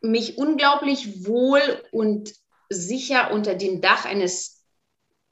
mich 0.02 0.36
unglaublich 0.36 1.26
wohl 1.26 1.82
und 1.90 2.34
sicher 2.68 3.32
unter 3.32 3.54
dem 3.54 3.80
Dach 3.80 4.04
eines 4.04 4.62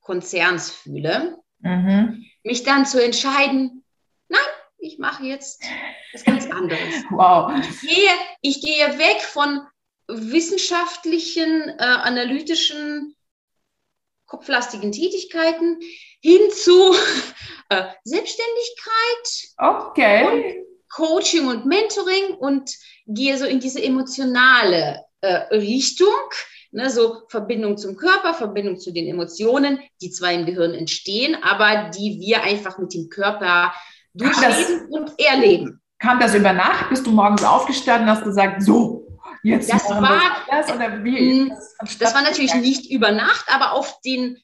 Konzerns 0.00 0.70
fühle, 0.70 1.36
mhm. 1.58 2.24
mich 2.44 2.62
dann 2.62 2.86
zu 2.86 3.04
entscheiden, 3.04 3.84
nein, 4.28 4.40
ich 4.78 4.98
mache 4.98 5.24
jetzt 5.24 5.62
was 6.14 6.24
ganz 6.24 6.50
anderes. 6.50 7.04
Wow. 7.10 7.52
Ich 7.60 7.80
gehe, 7.82 8.10
ich 8.40 8.62
gehe 8.62 8.98
weg 8.98 9.20
von 9.20 9.60
wissenschaftlichen, 10.08 11.68
äh, 11.68 11.82
analytischen, 11.82 13.15
kopflastigen 14.26 14.92
Tätigkeiten 14.92 15.78
hin 16.20 16.40
zu 16.50 16.92
äh, 17.68 17.84
Selbstständigkeit. 18.04 19.54
Okay. 19.58 20.26
Und 20.26 20.66
Coaching 20.88 21.48
und 21.48 21.66
Mentoring 21.66 22.34
und 22.38 22.70
gehe 23.06 23.36
so 23.36 23.44
in 23.44 23.60
diese 23.60 23.82
emotionale 23.82 25.04
äh, 25.20 25.54
Richtung, 25.54 26.08
ne, 26.70 26.90
so 26.90 27.22
Verbindung 27.28 27.76
zum 27.76 27.96
Körper, 27.96 28.34
Verbindung 28.34 28.78
zu 28.78 28.92
den 28.92 29.06
Emotionen, 29.06 29.80
die 30.00 30.10
zwar 30.10 30.32
im 30.32 30.46
Gehirn 30.46 30.74
entstehen, 30.74 31.36
aber 31.42 31.90
die 31.90 32.18
wir 32.20 32.42
einfach 32.42 32.78
mit 32.78 32.94
dem 32.94 33.08
Körper 33.08 33.72
durchleben 34.14 34.88
und 34.90 35.12
erleben. 35.18 35.80
Kam 35.98 36.20
das 36.20 36.34
über 36.34 36.52
Nacht? 36.52 36.88
Bist 36.90 37.06
du 37.06 37.10
morgens 37.10 37.44
aufgestanden, 37.44 38.08
hast 38.08 38.24
gesagt, 38.24 38.62
so, 38.62 39.05
jetzt 39.46 39.72
das 39.72 39.88
war, 39.88 40.20
das, 40.50 40.72
oder 40.72 41.04
wie? 41.04 41.48
Das, 41.80 41.98
das 41.98 42.14
war 42.14 42.22
natürlich 42.22 42.54
nicht 42.54 42.90
über 42.90 43.12
Nacht, 43.12 43.46
aber 43.48 43.72
auf 43.72 44.00
den 44.00 44.38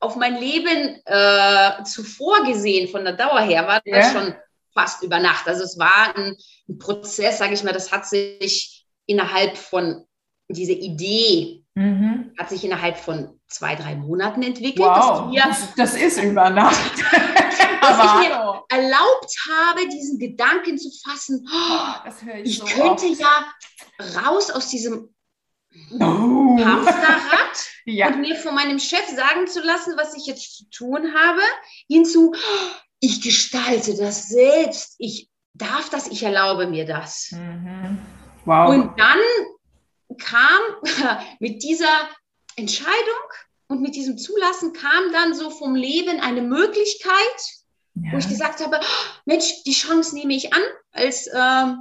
auf 0.00 0.16
mein 0.16 0.36
Leben 0.36 1.00
äh, 1.04 1.84
zuvor 1.84 2.44
gesehen, 2.44 2.88
von 2.88 3.04
der 3.04 3.12
Dauer 3.12 3.40
her, 3.40 3.68
war 3.68 3.80
ja. 3.84 3.98
das 3.98 4.12
schon 4.12 4.34
fast 4.74 5.04
über 5.04 5.20
Nacht. 5.20 5.46
Also 5.46 5.62
es 5.62 5.78
war 5.78 6.16
ein, 6.16 6.36
ein 6.68 6.78
Prozess, 6.78 7.38
sage 7.38 7.54
ich 7.54 7.62
mal, 7.62 7.72
das 7.72 7.92
hat 7.92 8.06
sich 8.06 8.84
innerhalb 9.06 9.56
von, 9.56 10.04
diese 10.48 10.72
Idee 10.72 11.62
mhm. 11.74 12.32
hat 12.38 12.50
sich 12.50 12.64
innerhalb 12.64 12.96
von 12.96 13.40
zwei, 13.46 13.76
drei 13.76 13.94
Monaten 13.94 14.42
entwickelt. 14.42 14.88
Wow, 14.88 15.32
das, 15.34 15.74
das, 15.76 15.94
ist 15.94 16.22
über 16.22 16.50
Nacht. 16.50 17.04
dass 17.82 17.98
ich 17.98 18.28
mir 18.28 18.62
erlaubt 18.68 19.36
habe, 19.50 19.88
diesen 19.88 20.18
Gedanken 20.18 20.78
zu 20.78 20.90
fassen, 21.04 21.48
oh, 21.52 22.10
ich, 22.42 22.44
ich 22.44 22.58
so 22.58 22.64
könnte 22.64 23.06
oft. 23.06 23.20
ja 23.20 23.54
raus 24.22 24.50
aus 24.50 24.68
diesem 24.68 25.14
oh. 25.98 26.58
Hamsterrad 26.58 27.66
ja. 27.84 28.08
und 28.08 28.20
mir 28.20 28.36
von 28.36 28.54
meinem 28.54 28.78
Chef 28.78 29.06
sagen 29.08 29.46
zu 29.46 29.60
lassen, 29.60 29.94
was 29.96 30.16
ich 30.16 30.26
jetzt 30.26 30.56
zu 30.56 30.70
tun 30.70 31.14
habe, 31.14 31.40
hinzu, 31.88 32.34
ich 33.00 33.20
gestalte 33.20 33.96
das 33.96 34.28
selbst, 34.28 34.94
ich 34.98 35.28
darf 35.54 35.90
das, 35.90 36.08
ich 36.08 36.22
erlaube 36.22 36.66
mir 36.66 36.86
das. 36.86 37.30
Mhm. 37.32 37.98
Wow. 38.44 38.70
Und 38.70 38.98
dann 38.98 39.18
kam 40.18 40.60
mit 41.40 41.62
dieser 41.62 42.08
Entscheidung 42.56 42.92
und 43.68 43.80
mit 43.80 43.94
diesem 43.94 44.18
Zulassen 44.18 44.72
kam 44.72 45.12
dann 45.12 45.34
so 45.34 45.50
vom 45.50 45.74
Leben 45.74 46.20
eine 46.20 46.42
Möglichkeit, 46.42 47.61
ja. 47.94 48.12
wo 48.12 48.18
ich 48.18 48.28
gesagt 48.28 48.64
habe, 48.64 48.80
Mensch, 49.24 49.62
die 49.64 49.72
Chance 49.72 50.14
nehme 50.14 50.34
ich 50.34 50.52
an, 50.52 50.62
als 50.92 51.26
äh, 51.26 51.74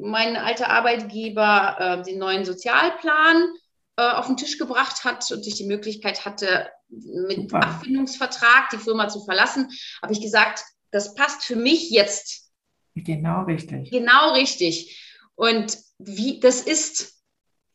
mein 0.00 0.36
alter 0.36 0.68
Arbeitgeber 0.68 1.76
äh, 1.78 2.02
den 2.02 2.18
neuen 2.18 2.44
Sozialplan 2.44 3.52
äh, 3.96 4.02
auf 4.02 4.26
den 4.26 4.36
Tisch 4.36 4.58
gebracht 4.58 5.04
hat 5.04 5.30
und 5.30 5.46
ich 5.46 5.56
die 5.56 5.66
Möglichkeit 5.66 6.24
hatte, 6.24 6.70
mit 6.88 7.36
Super. 7.36 7.62
Abfindungsvertrag 7.62 8.70
die 8.70 8.78
Firma 8.78 9.08
zu 9.08 9.24
verlassen, 9.24 9.70
habe 10.02 10.12
ich 10.12 10.20
gesagt, 10.20 10.62
das 10.90 11.14
passt 11.14 11.44
für 11.44 11.56
mich 11.56 11.90
jetzt. 11.90 12.50
Genau 12.94 13.44
richtig. 13.44 13.90
Genau 13.90 14.32
richtig. 14.34 14.98
Und 15.34 15.78
wie 15.98 16.40
das 16.40 16.60
ist, 16.60 17.14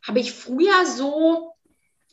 habe 0.06 0.20
ich 0.20 0.32
früher 0.32 0.86
so 0.86 1.54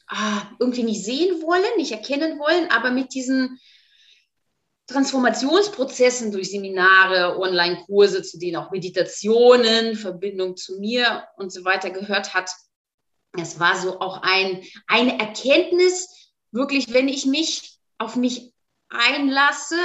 ah, 0.06 0.42
irgendwie 0.59 0.85
nicht 0.85 1.04
sehen 1.04 1.42
wollen, 1.42 1.76
nicht 1.76 1.92
erkennen 1.92 2.38
wollen, 2.38 2.71
aber 2.71 2.90
mit 2.90 3.14
diesen 3.14 3.61
Transformationsprozessen 4.86 6.30
durch 6.30 6.50
Seminare, 6.50 7.38
Online-Kurse, 7.38 8.22
zu 8.22 8.38
denen 8.38 8.56
auch 8.56 8.70
Meditationen, 8.70 9.96
Verbindung 9.96 10.56
zu 10.56 10.78
mir 10.78 11.24
und 11.36 11.52
so 11.52 11.64
weiter 11.64 11.90
gehört 11.90 12.34
hat. 12.34 12.50
Es 13.40 13.58
war 13.58 13.80
so 13.80 14.00
auch 14.00 14.22
ein, 14.22 14.62
eine 14.86 15.18
Erkenntnis, 15.18 16.32
wirklich, 16.52 16.92
wenn 16.92 17.08
ich 17.08 17.26
mich 17.26 17.78
auf 17.98 18.16
mich 18.16 18.52
einlasse 18.88 19.78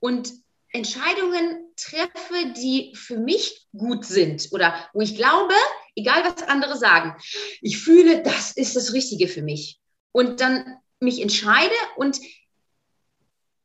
und 0.00 0.32
Entscheidungen 0.72 1.72
treffe, 1.76 2.52
die 2.56 2.94
für 2.94 3.18
mich 3.18 3.66
gut 3.76 4.04
sind 4.04 4.48
oder 4.52 4.88
wo 4.92 5.00
ich 5.00 5.16
glaube, 5.16 5.54
egal 5.94 6.24
was 6.24 6.48
andere 6.48 6.76
sagen, 6.76 7.16
ich 7.60 7.78
fühle, 7.78 8.22
das 8.22 8.52
ist 8.52 8.76
das 8.76 8.92
Richtige 8.92 9.28
für 9.28 9.42
mich. 9.42 9.80
Und 10.12 10.40
dann 10.40 10.76
mich 11.00 11.20
entscheide 11.20 11.74
und 11.96 12.18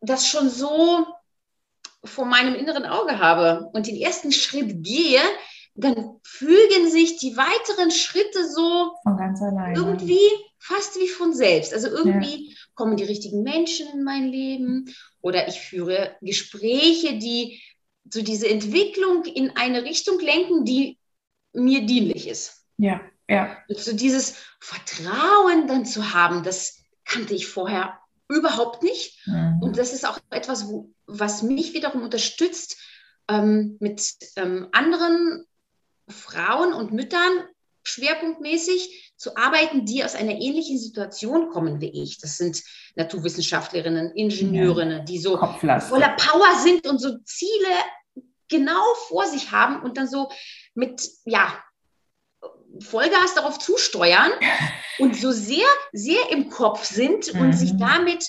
das 0.02 0.28
schon 0.28 0.50
so 0.50 1.06
vor 2.04 2.26
meinem 2.26 2.56
inneren 2.56 2.86
Auge 2.86 3.20
habe 3.20 3.70
und 3.74 3.88
den 3.88 3.96
ersten 3.96 4.32
Schritt 4.32 4.84
gehe, 4.84 5.22
dann 5.76 6.20
fügen 6.24 6.90
sich 6.90 7.18
die 7.18 7.38
weiteren 7.38 7.92
Schritte 7.92 8.48
so 8.50 8.94
irgendwie 9.76 10.28
fast 10.60 11.00
wie 11.00 11.08
von 11.08 11.34
selbst. 11.34 11.74
Also 11.74 11.88
irgendwie 11.88 12.50
ja. 12.50 12.56
kommen 12.76 12.98
die 12.98 13.04
richtigen 13.04 13.44
Menschen 13.44 13.88
in 13.94 14.04
mein 14.04 14.28
Leben 14.28 14.94
oder 15.22 15.48
ich 15.48 15.62
führe 15.62 16.16
Gespräche, 16.22 17.18
die 17.18 17.62
so 18.10 18.22
diese 18.22 18.50
Entwicklung 18.50 19.24
in 19.26 19.56
eine 19.56 19.84
Richtung 19.84 20.20
lenken, 20.20 20.66
die 20.66 21.00
mir 21.54 21.86
dienlich 21.86 22.28
ist. 22.28 22.66
Ja, 22.78 23.02
ja. 23.30 23.58
so 23.70 23.94
dieses 23.96 24.36
Vertrauen 24.60 25.68
dann 25.68 25.86
zu 25.86 26.14
haben, 26.14 26.44
das 26.44 26.80
kannte 27.06 27.34
ich 27.34 27.48
vorher 27.48 28.01
überhaupt 28.32 28.84
nicht. 28.84 29.26
Mhm. 29.28 29.60
Und 29.62 29.78
das 29.78 29.94
ist 29.94 30.08
auch 30.08 30.20
etwas, 30.30 30.68
wo, 30.68 30.92
was 31.06 31.44
mich 31.44 31.74
wiederum 31.74 32.04
unterstützt, 32.04 32.78
ähm, 33.28 33.78
mit 33.80 34.16
ähm, 34.36 34.68
anderen 34.72 35.46
Frauen 36.08 36.74
und 36.74 36.92
Müttern 36.92 37.32
schwerpunktmäßig 37.84 39.14
zu 39.18 39.36
arbeiten, 39.38 39.86
die 39.86 40.04
aus 40.04 40.16
einer 40.16 40.34
ähnlichen 40.34 40.78
Situation 40.78 41.50
kommen 41.50 41.82
wie 41.82 42.04
ich. 42.04 42.20
Das 42.20 42.38
sind 42.38 42.64
Naturwissenschaftlerinnen, 42.96 44.12
Ingenieurinnen, 44.12 45.06
die 45.06 45.20
so 45.20 45.38
voller 45.38 46.16
Power 46.16 46.60
sind 46.60 46.88
und 46.88 47.00
so 47.00 47.18
Ziele 47.20 47.76
genau 48.50 48.84
vor 49.08 49.26
sich 49.26 49.52
haben 49.52 49.82
und 49.82 49.98
dann 49.98 50.08
so 50.08 50.30
mit, 50.76 51.10
ja, 51.26 51.54
Vollgas 52.82 53.36
darauf 53.36 53.60
zusteuern 53.60 54.32
und 55.00 55.16
so 55.16 55.32
sehr, 55.32 55.68
sehr 55.92 56.32
im 56.32 56.50
Kopf 56.50 56.86
sind 56.86 57.30
und 57.30 57.48
mhm. 57.48 57.54
sich 57.54 57.78
damit 57.78 58.26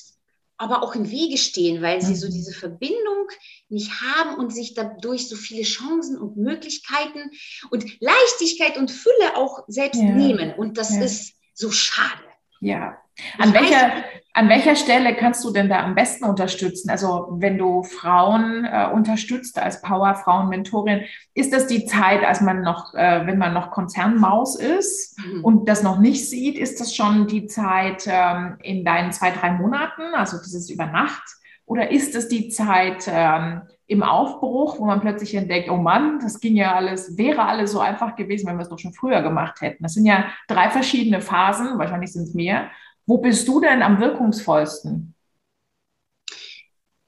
aber 0.59 0.83
auch 0.83 0.95
im 0.95 1.11
Wege 1.11 1.39
stehen, 1.39 1.83
weil 1.83 2.01
sie 2.01 2.15
so 2.15 2.29
mhm. 2.29 2.33
diese 2.33 2.53
Verbindung 2.53 3.29
nicht 3.69 3.91
haben 4.01 4.37
und 4.37 4.55
sich 4.55 4.75
dadurch 4.75 5.29
so 5.29 5.35
viele 5.35 5.65
Chancen 5.65 6.17
und 6.17 6.37
Möglichkeiten 6.37 7.31
und 7.71 7.85
Leichtigkeit 8.01 8.77
und 8.77 8.91
Fülle 8.91 9.37
auch 9.37 9.65
selbst 9.67 10.01
ja. 10.01 10.09
nehmen. 10.09 10.55
Und 10.55 10.79
das 10.79 10.95
ja. 10.95 11.03
ist 11.03 11.35
so 11.55 11.73
schade. 11.73 12.23
Ja. 12.61 12.97
An 13.39 13.53
welcher, 13.55 13.93
an 14.35 14.49
welcher 14.49 14.77
Stelle 14.77 15.15
kannst 15.15 15.45
du 15.45 15.53
denn 15.53 15.69
da 15.69 15.85
am 15.85 15.95
besten 15.95 16.25
unterstützen? 16.25 16.91
Also 16.91 17.29
wenn 17.33 17.59
du 17.59 17.83
Frauen 17.83 18.65
äh, 18.65 18.89
unterstützt 18.93 19.59
als 19.59 19.83
Powerfrauen-Mentorin, 19.83 21.03
ist 21.35 21.53
das 21.53 21.67
die 21.67 21.85
Zeit, 21.85 22.25
als 22.25 22.41
man 22.41 22.63
noch, 22.63 22.95
äh, 22.95 23.27
wenn 23.27 23.39
man 23.39 23.53
noch 23.53 23.71
Konzernmaus 23.71 24.57
ist 24.57 25.19
mhm. 25.19 25.45
und 25.45 25.69
das 25.69 25.83
noch 25.83 25.99
nicht 25.99 26.29
sieht, 26.29 26.59
ist 26.59 26.81
das 26.81 26.95
schon 26.95 27.27
die 27.27 27.47
Zeit 27.47 28.05
ähm, 28.07 28.57
in 28.63 28.85
deinen 28.85 29.13
zwei, 29.13 29.31
drei 29.31 29.53
Monaten? 29.53 30.15
Also 30.15 30.39
das 30.39 30.55
ist 30.55 30.71
über 30.71 30.87
Nacht? 30.87 31.23
Oder 31.65 31.91
ist 31.91 32.15
es 32.15 32.29
die 32.29 32.49
Zeit 32.49 33.09
ähm, 33.09 33.63
im 33.87 34.03
Aufbruch, 34.03 34.79
wo 34.79 34.87
man 34.87 35.01
plötzlich 35.01 35.35
entdeckt, 35.35 35.71
oh 35.71 35.77
Mann, 35.77 36.19
das 36.21 36.41
ging 36.41 36.57
ja 36.57 36.75
alles, 36.75 37.19
wäre 37.19 37.45
alles 37.45 37.73
so 37.73 37.81
einfach 37.81 38.17
gewesen, 38.17 38.47
wenn 38.47 38.57
wir 38.57 38.63
es 38.63 38.69
doch 38.69 38.79
schon 38.79 38.95
früher 38.95 39.23
gemacht 39.23 39.61
hätten. 39.61 39.83
Das 39.83 39.95
sind 39.95 40.07
ja 40.07 40.27
drei 40.49 40.71
verschiedene 40.71 41.21
Phasen, 41.21 41.79
wahrscheinlich 41.79 42.13
sind 42.13 42.23
es 42.25 42.35
mehr. 42.35 42.71
Wo 43.07 43.19
bist 43.19 43.47
du 43.49 43.61
denn 43.61 43.83
am 43.83 44.01
wirkungsvollsten? 44.01 45.15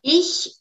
Ich, 0.02 0.56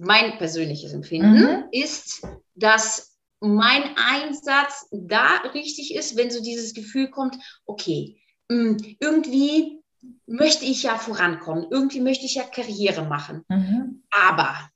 mein 0.00 0.36
persönliches 0.38 0.92
Empfinden 0.92 1.38
mhm. 1.38 1.64
ist, 1.70 2.26
dass 2.54 3.16
mein 3.40 3.94
Einsatz 3.96 4.88
da 4.90 5.36
richtig 5.52 5.94
ist, 5.94 6.16
wenn 6.16 6.30
so 6.30 6.42
dieses 6.42 6.74
Gefühl 6.74 7.10
kommt, 7.10 7.36
okay, 7.66 8.20
mh, 8.48 8.78
irgendwie 9.00 9.82
möchte 10.26 10.64
ich 10.64 10.82
ja 10.82 10.96
vorankommen, 10.96 11.66
irgendwie 11.70 12.00
möchte 12.00 12.24
ich 12.24 12.34
ja 12.34 12.44
Karriere 12.44 13.04
machen. 13.04 13.44
Mhm. 13.48 14.02
Aber 14.10 14.70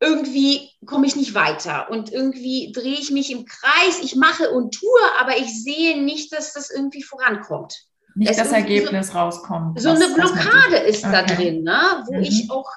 irgendwie 0.00 0.70
komme 0.84 1.06
ich 1.06 1.16
nicht 1.16 1.34
weiter 1.34 1.90
und 1.90 2.12
irgendwie 2.12 2.72
drehe 2.72 2.98
ich 2.98 3.10
mich 3.10 3.30
im 3.30 3.46
Kreis, 3.46 4.00
ich 4.02 4.16
mache 4.16 4.50
und 4.50 4.74
tue, 4.74 5.00
aber 5.18 5.38
ich 5.38 5.62
sehe 5.62 6.02
nicht, 6.02 6.32
dass 6.32 6.52
das 6.52 6.70
irgendwie 6.70 7.02
vorankommt. 7.02 7.86
Nicht 8.14 8.30
das, 8.30 8.36
das 8.36 8.52
Ergebnis 8.52 9.08
so, 9.08 9.18
rauskommt. 9.18 9.80
So 9.80 9.90
eine 9.90 10.08
Blockade 10.08 10.76
ist 10.76 11.04
okay. 11.04 11.12
da 11.12 11.22
drin, 11.22 11.62
ne? 11.62 12.04
wo 12.06 12.14
mhm. 12.14 12.22
ich 12.22 12.50
auch 12.50 12.70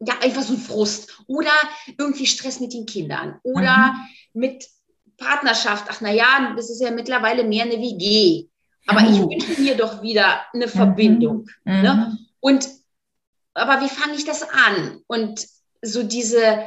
ja, 0.00 0.14
einfach 0.20 0.42
so 0.42 0.54
ein 0.54 0.58
Frust 0.58 1.22
oder 1.26 1.52
irgendwie 1.98 2.26
Stress 2.26 2.60
mit 2.60 2.72
den 2.72 2.86
Kindern 2.86 3.38
oder 3.42 3.92
mhm. 4.32 4.40
mit 4.40 4.68
Partnerschaft. 5.16 5.86
Ach, 5.88 6.00
naja, 6.00 6.54
das 6.56 6.70
ist 6.70 6.80
ja 6.80 6.90
mittlerweile 6.90 7.44
mehr 7.44 7.64
eine 7.64 7.78
WG. 7.78 8.48
Aber 8.86 9.00
oh. 9.06 9.10
ich 9.10 9.18
wünsche 9.20 9.60
mir 9.60 9.76
doch 9.76 10.02
wieder 10.02 10.42
eine 10.52 10.68
Verbindung. 10.68 11.46
Mhm. 11.64 11.82
Ne? 11.82 11.94
Mhm. 11.94 12.18
Und, 12.40 12.68
aber 13.54 13.80
wie 13.82 13.88
fange 13.88 14.14
ich 14.14 14.24
das 14.24 14.42
an? 14.42 15.00
Und 15.06 15.46
so 15.82 16.02
diese, 16.02 16.66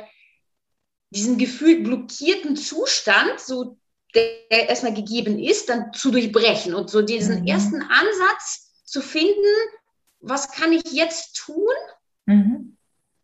diesen 1.10 1.38
gefühlt 1.38 1.84
blockierten 1.84 2.56
Zustand, 2.56 3.40
so 3.40 3.78
der 4.16 4.70
erstmal 4.70 4.94
gegeben 4.94 5.40
ist, 5.40 5.70
dann 5.70 5.94
zu 5.94 6.12
durchbrechen 6.12 6.74
und 6.74 6.90
so 6.90 7.02
diesen 7.02 7.42
mhm. 7.42 7.48
ersten 7.48 7.82
Ansatz 7.82 8.84
zu 8.84 9.02
finden, 9.02 9.34
was 10.22 10.52
kann 10.52 10.72
ich 10.72 10.84
jetzt 10.92 11.36
tun, 11.36 11.74
mhm. 12.26 12.78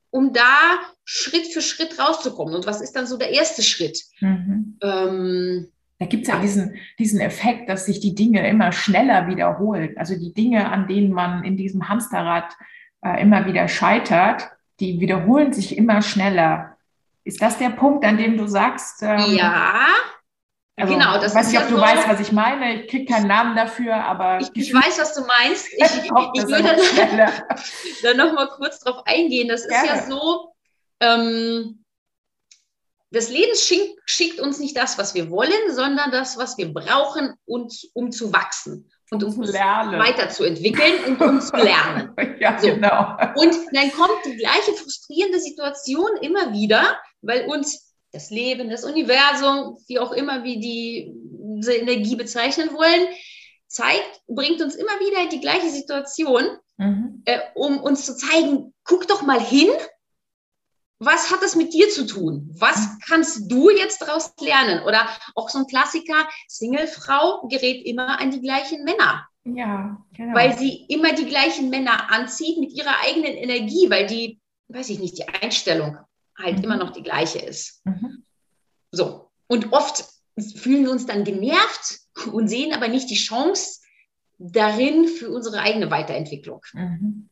um 0.10 0.34
da 0.34 0.80
Schritt 1.04 1.48
für 1.48 1.62
Schritt 1.62 2.00
rauszukommen. 2.00 2.56
Und 2.56 2.66
was 2.66 2.82
ist 2.82 2.96
dann 2.96 3.08
so 3.08 3.18
der 3.18 3.32
erste 3.32 3.64
Schritt? 3.64 4.04
Mhm. 4.20 4.78
Ähm, 4.82 5.68
da 6.00 6.08
gibt 6.08 6.24
es 6.24 6.30
ja 6.30 6.40
diesen, 6.40 6.76
diesen 6.98 7.20
Effekt, 7.20 7.70
dass 7.70 7.86
sich 7.86 8.00
die 8.00 8.16
Dinge 8.16 8.48
immer 8.50 8.72
schneller 8.72 9.28
wiederholen. 9.28 9.96
Also 9.98 10.18
die 10.18 10.34
Dinge, 10.34 10.72
an 10.72 10.88
denen 10.88 11.12
man 11.12 11.44
in 11.44 11.58
diesem 11.58 11.90
Hamsterrad 11.90 12.54
äh, 13.04 13.22
immer 13.22 13.46
wieder 13.46 13.68
scheitert, 13.68 14.50
die 14.80 15.00
wiederholen 15.00 15.54
sich 15.54 15.78
immer 15.78 16.02
schneller. 16.02 16.78
Ist 17.24 17.42
das 17.42 17.60
der 17.60 17.70
Punkt, 17.70 18.04
an 18.04 18.18
dem 18.18 18.36
du 18.36 18.48
sagst? 18.48 19.04
Ähm, 19.04 19.36
ja, 19.36 19.86
also, 20.82 20.94
genau. 20.94 21.14
Das 21.16 21.32
ich 21.32 21.38
weiß 21.38 21.48
nicht, 21.48 21.58
ob 21.58 21.64
ja 21.64 21.70
du 21.70 21.76
so, 21.76 21.82
weißt, 21.82 22.10
was 22.10 22.20
ich 22.20 22.32
meine. 22.32 22.82
Ich 22.82 22.90
kriege 22.90 23.06
keinen 23.12 23.28
Namen 23.28 23.56
dafür, 23.56 23.96
aber. 23.96 24.40
Ich, 24.40 24.50
ich 24.54 24.74
weiß, 24.74 25.00
was 25.00 25.14
du 25.14 25.22
meinst. 25.22 25.68
Ich, 25.74 25.84
ich, 25.84 26.12
ich 26.34 26.48
würde 26.48 27.32
da 28.04 28.14
noch 28.14 28.34
mal 28.34 28.48
kurz 28.48 28.80
drauf 28.80 29.04
eingehen. 29.06 29.48
Das 29.48 29.68
Gerne. 29.68 29.88
ist 29.88 29.94
ja 29.94 30.08
so, 30.08 30.54
ähm, 31.00 31.84
das 33.12 33.30
Leben 33.30 33.56
schickt, 33.56 34.00
schickt, 34.06 34.40
uns 34.40 34.60
nicht 34.60 34.78
das, 34.78 34.98
was 34.98 35.14
wir 35.14 35.30
wollen, 35.30 35.52
sondern 35.70 36.12
das, 36.12 36.38
was 36.38 36.58
wir 36.58 36.74
brauchen, 36.74 37.34
uns, 37.46 37.90
um 37.94 38.12
zu 38.12 38.32
wachsen 38.32 38.90
und 39.12 39.24
uns 39.24 39.52
lernen. 39.52 40.00
weiterzuentwickeln 40.00 41.04
und 41.06 41.22
um 41.22 41.42
zu 41.42 41.56
lernen. 41.58 42.16
ja, 42.40 42.58
so. 42.58 42.68
genau. 42.68 43.18
Und 43.36 43.56
dann 43.74 43.92
kommt 43.92 44.26
die 44.26 44.38
gleiche 44.38 44.72
frustrierende 44.74 45.40
Situation 45.40 46.10
immer 46.22 46.54
wieder, 46.54 46.98
weil 47.22 47.46
uns 47.48 47.91
das 48.12 48.30
Leben, 48.30 48.70
das 48.70 48.84
Universum, 48.84 49.78
wie 49.88 50.00
auch 50.00 50.12
immer 50.12 50.44
wir 50.44 50.60
die, 50.60 51.14
diese 51.58 51.74
Energie 51.74 52.16
bezeichnen 52.16 52.72
wollen, 52.74 53.08
zeigt, 53.68 54.22
bringt 54.28 54.62
uns 54.62 54.76
immer 54.76 55.00
wieder 55.00 55.30
die 55.30 55.40
gleiche 55.40 55.70
Situation, 55.70 56.44
mhm. 56.78 57.22
äh, 57.26 57.40
um 57.56 57.80
uns 57.80 58.06
zu 58.06 58.16
zeigen, 58.16 58.74
guck 58.84 59.08
doch 59.08 59.22
mal 59.22 59.40
hin, 59.40 59.70
was 61.00 61.32
hat 61.32 61.42
das 61.42 61.56
mit 61.56 61.74
dir 61.74 61.90
zu 61.90 62.06
tun? 62.06 62.54
Was 62.54 62.78
mhm. 62.78 63.00
kannst 63.08 63.52
du 63.52 63.70
jetzt 63.72 64.02
daraus 64.02 64.34
lernen? 64.40 64.84
Oder 64.84 65.08
auch 65.34 65.50
so 65.50 65.58
ein 65.58 65.68
Klassiker, 65.68 66.28
Singlefrau 66.48 67.48
gerät 67.48 67.86
immer 67.86 68.20
an 68.20 68.30
die 68.30 68.42
gleichen 68.42 68.84
Männer. 68.84 69.26
Ja, 69.44 69.98
genau. 70.16 70.36
Weil 70.36 70.56
sie 70.58 70.86
immer 70.90 71.14
die 71.14 71.26
gleichen 71.26 71.72
Männer 71.72 72.12
anzieht 72.12 72.60
mit 72.60 72.74
ihrer 72.74 73.00
eigenen 73.04 73.34
Energie, 73.34 73.90
weil 73.90 74.06
die, 74.06 74.40
weiß 74.68 74.90
ich 74.90 75.00
nicht, 75.00 75.18
die 75.18 75.28
Einstellung 75.28 75.98
halt 76.38 76.58
mhm. 76.58 76.64
immer 76.64 76.78
noch 76.78 76.92
die 76.92 77.04
gleiche 77.04 77.40
ist. 77.40 77.86
Mhm. 77.86 78.24
So. 78.92 79.30
Und 79.48 79.74
oft 79.74 80.06
fühlen 80.56 80.84
wir 80.84 80.92
uns 80.92 81.06
dann 81.06 81.24
genervt 81.24 82.00
und 82.32 82.48
sehen 82.48 82.74
aber 82.74 82.88
nicht 82.88 83.10
die 83.10 83.16
Chance 83.16 83.82
darin 84.38 85.08
für 85.08 85.30
unsere 85.30 85.60
eigene 85.60 85.92
Weiterentwicklung. 85.92 86.62
Mhm 86.74 87.30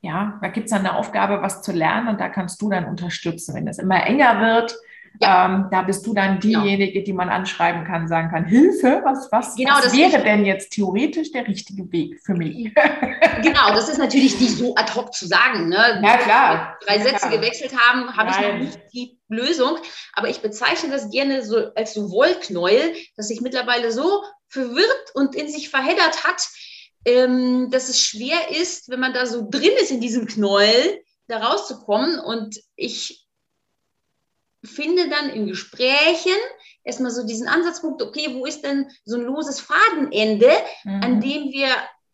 ja, 0.00 0.38
da 0.40 0.48
gibt 0.48 0.66
es 0.66 0.70
dann 0.70 0.86
eine 0.86 0.96
Aufgabe, 0.96 1.42
was 1.42 1.62
zu 1.62 1.72
lernen 1.72 2.08
und 2.08 2.20
da 2.20 2.28
kannst 2.28 2.62
du 2.62 2.70
dann 2.70 2.84
unterstützen. 2.84 3.54
Wenn 3.54 3.66
es 3.66 3.78
immer 3.78 4.04
enger 4.04 4.40
wird, 4.40 4.76
ja. 5.20 5.46
ähm, 5.46 5.68
da 5.70 5.82
bist 5.82 6.06
du 6.06 6.14
dann 6.14 6.38
genau. 6.40 6.62
diejenige, 6.62 6.92
genau. 6.92 7.04
die 7.04 7.12
man 7.12 7.28
anschreiben 7.28 7.84
kann, 7.84 8.08
sagen 8.08 8.30
kann, 8.30 8.44
Hilfe, 8.44 9.00
was, 9.04 9.30
was, 9.32 9.56
genau, 9.56 9.74
was 9.74 9.96
wäre 9.96 10.22
denn 10.22 10.44
jetzt 10.44 10.70
theoretisch 10.70 11.32
der 11.32 11.46
richtige 11.46 11.90
Weg 11.92 12.20
für 12.24 12.34
mich? 12.34 12.72
Genau, 13.42 13.72
das 13.72 13.88
ist 13.88 13.98
natürlich 13.98 14.38
nicht 14.40 14.58
so 14.58 14.74
ad 14.74 14.92
hoc 14.94 15.14
zu 15.14 15.26
sagen. 15.26 15.68
Ne? 15.68 16.00
Ja, 16.02 16.16
klar. 16.16 16.76
Wenn 16.86 16.96
wir 16.96 16.96
drei 16.96 16.96
ja, 16.96 17.02
Sätze 17.02 17.28
klar. 17.28 17.38
gewechselt 17.38 17.72
haben, 17.78 18.16
habe 18.16 18.30
ich 18.30 18.40
noch 18.40 18.58
nicht 18.58 18.80
die 18.92 19.18
Lösung. 19.28 19.76
Aber 20.12 20.28
ich 20.28 20.40
bezeichne 20.40 20.90
das 20.90 21.10
gerne 21.10 21.44
so 21.44 21.72
als 21.74 21.94
so 21.94 22.10
Wollknäuel, 22.10 22.94
das 23.16 23.28
sich 23.28 23.40
mittlerweile 23.40 23.92
so 23.92 24.22
verwirrt 24.48 25.14
und 25.14 25.34
in 25.34 25.48
sich 25.48 25.68
verheddert 25.68 26.24
hat, 26.24 26.42
ähm, 27.04 27.70
dass 27.70 27.88
es 27.88 28.00
schwer 28.00 28.50
ist, 28.60 28.88
wenn 28.88 29.00
man 29.00 29.12
da 29.12 29.26
so 29.26 29.48
drin 29.48 29.72
ist 29.80 29.90
in 29.90 30.00
diesem 30.00 30.26
Knäuel, 30.26 31.00
da 31.28 31.38
rauszukommen. 31.38 32.18
Und 32.18 32.60
ich 32.74 33.27
finde 34.64 35.08
dann 35.08 35.30
in 35.30 35.46
Gesprächen 35.46 36.36
erstmal 36.84 37.10
so 37.10 37.26
diesen 37.26 37.48
Ansatzpunkt, 37.48 38.02
okay, 38.02 38.34
wo 38.34 38.44
ist 38.46 38.62
denn 38.62 38.90
so 39.04 39.16
ein 39.16 39.24
loses 39.24 39.60
Fadenende, 39.60 40.50
mhm. 40.84 41.00
an 41.02 41.20
dem 41.20 41.50
wir 41.50 41.68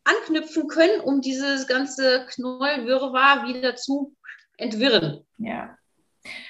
anknüpfen 0.05 0.69
können, 0.69 1.01
um 1.01 1.21
dieses 1.21 1.67
ganze 1.67 2.27
Knäuelwirrwarr 2.31 3.47
wieder 3.47 3.77
zu 3.77 4.15
entwirren. 4.59 5.25
Ja. 5.39 5.77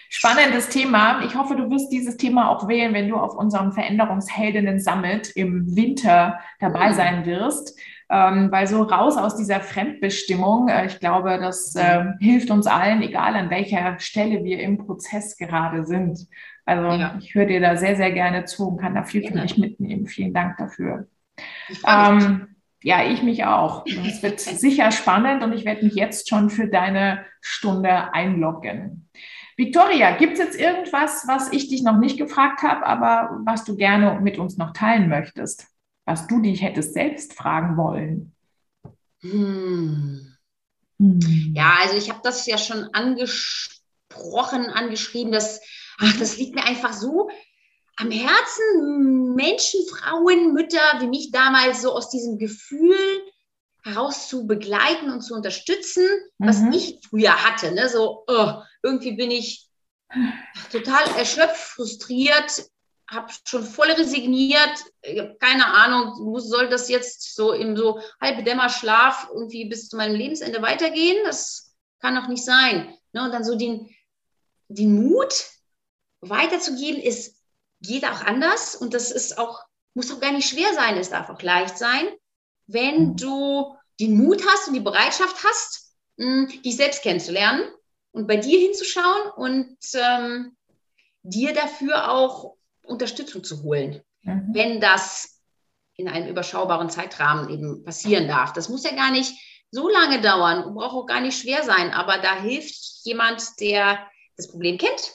Spannendes 0.09 0.69
Thema. 0.69 1.25
Ich 1.25 1.35
hoffe, 1.35 1.57
du 1.57 1.69
wirst 1.71 1.91
dieses 1.91 2.17
Thema 2.17 2.51
auch 2.51 2.69
wählen, 2.69 2.95
wenn 2.95 3.09
du 3.09 3.17
auf 3.17 3.35
unserem 3.35 3.73
Veränderungsheldinnen 3.73 4.79
Summit 4.79 5.31
im 5.35 5.75
Winter 5.75 6.39
dabei 6.61 6.91
mhm. 6.91 6.95
sein 6.95 7.27
wirst 7.27 7.79
ähm, 8.11 8.51
weil 8.53 8.67
so 8.67 8.83
raus 8.83 9.17
aus 9.17 9.37
dieser 9.37 9.61
Fremdbestimmung, 9.61 10.69
äh, 10.69 10.87
ich 10.87 11.01
glaube, 11.01 11.39
das 11.39 11.75
äh, 11.75 12.05
hilft 12.21 12.51
uns 12.51 12.67
allen, 12.67 13.03
egal 13.03 13.35
an 13.35 13.51
welcher 13.51 13.99
Stelle 13.99 14.45
wir 14.45 14.61
im 14.61 14.79
Prozess 14.79 15.37
gerade 15.37 15.85
sind. 15.85 16.27
Also 16.67 16.89
ja. 16.89 17.17
ich 17.21 17.35
höre 17.35 17.47
dir 17.47 17.61
da 17.61 17.77
sehr, 17.77 17.97
sehr 17.97 18.13
gerne 18.13 18.45
zu 18.45 18.69
und 18.69 18.81
kann 18.81 18.95
da 18.95 19.05
viel 19.05 19.27
für 19.27 19.39
mich 19.39 19.59
mitnehmen. 19.59 20.07
Vielen 20.07 20.33
Dank 20.33 20.57
dafür. 20.59 21.07
Ähm, 21.87 22.49
ja, 22.83 23.05
ich 23.05 23.23
mich 23.23 23.45
auch. 23.45 23.87
Es 23.87 24.23
wird 24.23 24.41
sicher 24.41 24.91
spannend 24.91 25.43
und 25.43 25.53
ich 25.53 25.65
werde 25.65 25.85
mich 25.85 25.95
jetzt 25.95 26.29
schon 26.29 26.51
für 26.51 26.69
deine 26.69 27.25
Stunde 27.41 28.13
einloggen. 28.15 29.09
Victoria, 29.57 30.17
gibt 30.17 30.35
es 30.35 30.39
jetzt 30.41 30.61
irgendwas, 30.61 31.25
was 31.29 31.53
ich 31.53 31.69
dich 31.69 31.83
noch 31.83 31.99
nicht 31.99 32.19
gefragt 32.19 32.63
habe, 32.63 32.85
aber 32.85 33.41
was 33.45 33.65
du 33.65 33.77
gerne 33.77 34.21
mit 34.21 34.39
uns 34.39 34.57
noch 34.57 34.73
teilen 34.73 35.09
möchtest? 35.09 35.69
Was 36.05 36.27
du 36.27 36.41
dich 36.41 36.63
hättest 36.63 36.95
selbst 36.95 37.35
fragen 37.35 37.77
wollen? 37.77 38.35
Hm. 39.21 40.37
Hm. 40.99 41.53
Ja, 41.55 41.79
also 41.81 41.97
ich 41.97 42.11
habe 42.11 42.21
das 42.23 42.47
ja 42.47 42.59
schon 42.59 42.85
angesprochen, 42.93 44.67
angeschrieben, 44.71 45.33
dass, 45.33 45.61
ach, 45.99 46.17
das 46.19 46.37
liegt 46.37 46.55
mir 46.55 46.65
einfach 46.65 46.93
so 46.93 47.31
am 47.97 48.11
Herzen, 48.11 49.35
Menschen, 49.35 49.81
Frauen, 49.87 50.53
Mütter 50.53 51.01
wie 51.01 51.07
mich 51.07 51.31
damals 51.31 51.83
so 51.83 51.93
aus 51.93 52.11
diesem 52.11 52.39
Gefühl 52.39 52.97
heraus 53.85 54.29
zu 54.29 54.47
begleiten 54.47 55.11
und 55.11 55.21
zu 55.21 55.35
unterstützen, 55.35 56.07
was 56.39 56.61
mhm. 56.61 56.73
ich 56.73 56.99
früher 57.09 57.45
hatte. 57.45 57.73
Ne? 57.73 57.89
So, 57.89 58.25
oh, 58.27 58.53
irgendwie 58.83 59.13
bin 59.13 59.31
ich 59.31 59.69
total 60.73 61.07
erschöpft, 61.19 61.57
frustriert, 61.57 62.65
habe 63.11 63.33
schon 63.45 63.65
voll 63.65 63.91
resigniert. 63.91 64.85
Keine 65.41 65.67
Ahnung, 65.67 66.39
soll 66.41 66.69
das 66.69 66.89
jetzt 66.89 67.35
so 67.35 67.53
im 67.53 67.77
so 67.77 68.01
Halbdämmerschlaf 68.21 69.29
irgendwie 69.33 69.67
bis 69.67 69.89
zu 69.89 69.97
meinem 69.97 70.15
Lebensende 70.15 70.63
weitergehen? 70.63 71.19
Das 71.25 71.75
kann 72.01 72.15
doch 72.15 72.29
nicht 72.29 72.45
sein. 72.45 72.95
Ne? 73.13 73.25
Und 73.25 73.33
dann 73.33 73.45
so 73.45 73.57
den, 73.57 73.89
den 74.69 74.95
Mut 74.95 75.33
weiterzugehen, 76.21 77.01
ist, 77.01 77.37
geht 77.81 78.05
auch 78.05 78.23
anders 78.23 78.75
und 78.75 78.95
das 78.95 79.11
ist 79.11 79.39
auch, 79.39 79.63
muss 79.95 80.13
auch 80.13 80.21
gar 80.21 80.33
nicht 80.33 80.49
schwer 80.49 80.73
sein, 80.75 80.97
es 80.97 81.11
darf 81.11 81.29
auch 81.29 81.43
leicht 81.43 81.77
sein, 81.77 82.09
wenn 82.67 83.09
mhm. 83.09 83.17
du 83.17 83.77
den 84.01 84.17
Mut 84.17 84.43
hast 84.47 84.69
und 84.69 84.75
die 84.75 84.81
Bereitschaft 84.81 85.45
hast, 85.45 85.95
hm, 86.19 86.49
dich 86.65 86.77
selbst 86.77 87.03
kennenzulernen 87.03 87.69
und 88.13 88.27
bei 88.27 88.37
dir 88.37 88.59
hinzuschauen 88.59 89.31
und 89.37 89.77
ähm, 89.95 90.57
dir 91.23 91.53
dafür 91.53 92.11
auch 92.11 92.57
Unterstützung 92.85 93.45
zu 93.45 93.63
holen, 93.63 94.03
mhm. 94.23 94.49
wenn 94.53 94.81
das 94.81 95.43
in 95.97 96.09
einem 96.09 96.29
überschaubaren 96.29 96.91
Zeitrahmen 96.91 97.49
eben 97.51 97.85
passieren 97.85 98.27
darf. 98.27 98.53
Das 98.53 98.69
muss 98.69 98.85
ja 98.85 98.95
gar 98.95 99.11
nicht 99.11 99.33
so 99.71 99.89
lange 99.89 100.21
dauern, 100.21 100.75
braucht 100.75 100.95
auch 100.95 101.07
gar 101.07 101.21
nicht 101.21 101.41
schwer 101.41 101.63
sein, 101.63 101.93
aber 101.93 102.19
da 102.19 102.41
hilft 102.41 102.75
jemand, 103.05 103.61
der 103.61 103.99
das 104.37 104.49
Problem 104.49 104.79
kennt, 104.79 105.15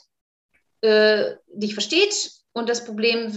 äh, 0.82 1.36
dich 1.48 1.74
versteht 1.74 2.32
und 2.54 2.70
das 2.70 2.86
Problem 2.86 3.32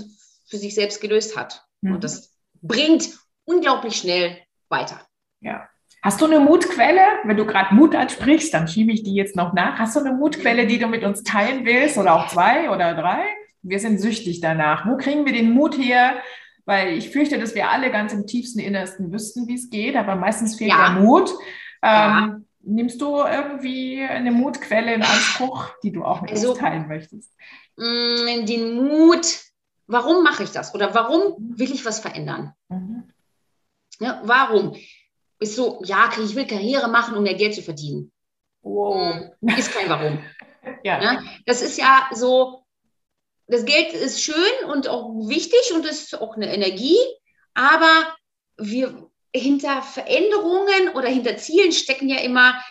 für 0.48 0.58
sich 0.58 0.74
selbst 0.74 1.00
gelöst 1.00 1.36
hat. 1.36 1.64
Mhm. 1.80 1.94
Und 1.94 2.04
das 2.04 2.32
bringt 2.60 3.10
unglaublich 3.44 3.96
schnell 3.96 4.38
weiter. 4.68 5.00
Ja. 5.40 5.68
Hast 6.02 6.20
du 6.20 6.26
eine 6.26 6.40
Mutquelle? 6.40 7.02
Wenn 7.24 7.36
du 7.36 7.46
gerade 7.46 7.74
Mut 7.74 7.94
ansprichst, 7.94 8.52
dann 8.52 8.66
schiebe 8.66 8.92
ich 8.92 9.04
die 9.04 9.14
jetzt 9.14 9.36
noch 9.36 9.52
nach. 9.52 9.78
Hast 9.78 9.94
du 9.94 10.00
eine 10.00 10.12
Mutquelle, 10.12 10.66
die 10.66 10.78
du 10.78 10.88
mit 10.88 11.04
uns 11.04 11.22
teilen 11.22 11.64
willst 11.64 11.96
oder 11.96 12.14
auch 12.14 12.28
zwei 12.28 12.70
oder 12.70 12.94
drei? 12.94 13.24
Wir 13.62 13.78
sind 13.78 13.98
süchtig 14.00 14.40
danach. 14.40 14.86
Wo 14.86 14.96
kriegen 14.96 15.24
wir 15.24 15.32
den 15.32 15.52
Mut 15.52 15.78
her? 15.78 16.16
Weil 16.64 16.96
ich 16.96 17.10
fürchte, 17.10 17.38
dass 17.38 17.54
wir 17.54 17.70
alle 17.70 17.90
ganz 17.90 18.12
im 18.12 18.26
tiefsten 18.26 18.60
Innersten 18.60 19.12
wüssten, 19.12 19.48
wie 19.48 19.54
es 19.54 19.70
geht, 19.70 19.96
aber 19.96 20.14
meistens 20.14 20.56
fehlt 20.56 20.70
ja. 20.70 20.92
der 20.92 21.02
Mut. 21.02 21.30
Ähm, 21.30 21.36
ja. 21.82 22.40
Nimmst 22.64 23.00
du 23.00 23.16
irgendwie 23.16 24.02
eine 24.02 24.30
Mutquelle 24.30 24.94
in 24.94 25.02
Anspruch, 25.02 25.70
die 25.82 25.90
du 25.90 26.04
auch 26.04 26.22
mit 26.22 26.30
also, 26.30 26.50
uns 26.50 26.60
teilen 26.60 26.86
möchtest? 26.86 27.32
Mm, 27.76 28.46
den 28.46 28.84
Mut, 28.84 29.40
warum 29.88 30.22
mache 30.22 30.44
ich 30.44 30.50
das? 30.50 30.72
Oder 30.74 30.94
warum 30.94 31.34
will 31.38 31.72
ich 31.72 31.84
was 31.84 31.98
verändern? 31.98 32.52
Mhm. 32.68 33.10
Ja, 33.98 34.20
warum? 34.24 34.76
ist 35.42 35.56
so, 35.56 35.82
ja, 35.84 36.08
ich 36.22 36.34
will 36.34 36.46
Karriere 36.46 36.88
machen, 36.88 37.16
um 37.16 37.22
mehr 37.22 37.34
Geld 37.34 37.54
zu 37.54 37.62
verdienen. 37.62 38.12
Wow. 38.62 39.32
Ist 39.58 39.72
kein 39.72 39.88
Warum. 39.88 40.18
ja. 40.84 41.02
ja. 41.02 41.22
Das 41.44 41.62
ist 41.62 41.76
ja 41.76 42.08
so, 42.12 42.61
das 43.52 43.64
Geld 43.66 43.92
ist 43.92 44.22
schön 44.22 44.70
und 44.70 44.88
auch 44.88 45.10
wichtig 45.28 45.72
und 45.74 45.84
ist 45.84 46.18
auch 46.20 46.36
eine 46.36 46.52
Energie, 46.52 46.96
aber 47.54 48.14
wir 48.56 49.10
hinter 49.34 49.82
Veränderungen 49.82 50.90
oder 50.94 51.08
hinter 51.08 51.36
Zielen 51.36 51.72
stecken 51.72 52.08
ja 52.08 52.18
immer 52.20 52.62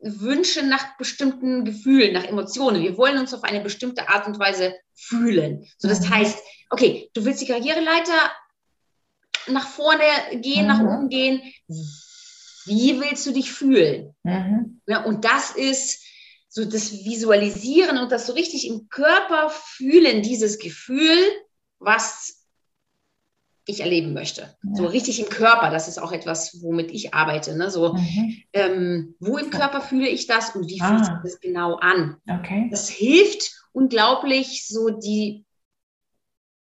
Wünsche 0.00 0.64
nach 0.64 0.96
bestimmten 0.96 1.64
Gefühlen, 1.64 2.14
nach 2.14 2.24
Emotionen. 2.24 2.82
Wir 2.82 2.96
wollen 2.96 3.18
uns 3.18 3.34
auf 3.34 3.44
eine 3.44 3.60
bestimmte 3.60 4.08
Art 4.08 4.26
und 4.26 4.38
Weise 4.38 4.74
fühlen. 4.94 5.66
So, 5.78 5.88
das 5.88 6.00
mhm. 6.00 6.10
heißt, 6.10 6.38
okay, 6.70 7.10
du 7.14 7.24
willst 7.24 7.42
die 7.42 7.46
Karriereleiter 7.46 8.32
nach 9.48 9.68
vorne 9.68 10.04
gehen, 10.40 10.62
mhm. 10.62 10.68
nach 10.68 10.80
oben 10.80 11.08
gehen. 11.08 11.42
Wie 12.66 13.00
willst 13.00 13.26
du 13.26 13.32
dich 13.32 13.52
fühlen? 13.52 14.14
Mhm. 14.22 14.80
Ja, 14.86 15.04
und 15.04 15.24
das 15.24 15.50
ist 15.52 16.05
so 16.56 16.64
das 16.64 16.90
Visualisieren 16.90 17.98
und 17.98 18.10
das 18.10 18.26
so 18.26 18.32
richtig 18.32 18.66
im 18.66 18.88
Körper 18.88 19.50
fühlen, 19.50 20.22
dieses 20.22 20.58
Gefühl, 20.58 21.18
was 21.78 22.46
ich 23.66 23.80
erleben 23.80 24.14
möchte. 24.14 24.56
Ja. 24.62 24.74
So 24.74 24.86
richtig 24.86 25.20
im 25.20 25.28
Körper, 25.28 25.68
das 25.68 25.86
ist 25.86 25.98
auch 25.98 26.12
etwas, 26.12 26.62
womit 26.62 26.90
ich 26.92 27.12
arbeite. 27.12 27.58
Ne? 27.58 27.70
So, 27.70 27.92
mhm. 27.92 28.42
ähm, 28.54 29.14
wo 29.20 29.36
im 29.36 29.50
Körper 29.50 29.82
fühle 29.82 30.08
ich 30.08 30.28
das 30.28 30.56
und 30.56 30.66
wie 30.70 30.80
ah. 30.80 30.88
fühlt 30.88 31.04
sich 31.04 31.14
das 31.24 31.40
genau 31.40 31.74
an? 31.74 32.16
Okay. 32.26 32.68
Das 32.70 32.88
hilft 32.88 33.52
unglaublich, 33.72 34.66
so 34.66 34.88
die, 34.88 35.44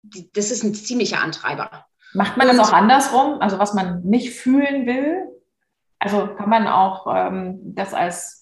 die, 0.00 0.32
das 0.32 0.50
ist 0.50 0.62
ein 0.62 0.72
ziemlicher 0.72 1.20
Antreiber. 1.20 1.84
Macht 2.14 2.38
man 2.38 2.46
das 2.46 2.58
auch 2.60 2.72
andersrum? 2.72 3.42
Also 3.42 3.58
was 3.58 3.74
man 3.74 4.02
nicht 4.04 4.30
fühlen 4.30 4.86
will? 4.86 5.18
Also 5.98 6.28
kann 6.28 6.48
man 6.48 6.66
auch 6.66 7.06
ähm, 7.14 7.74
das 7.74 7.92
als 7.92 8.41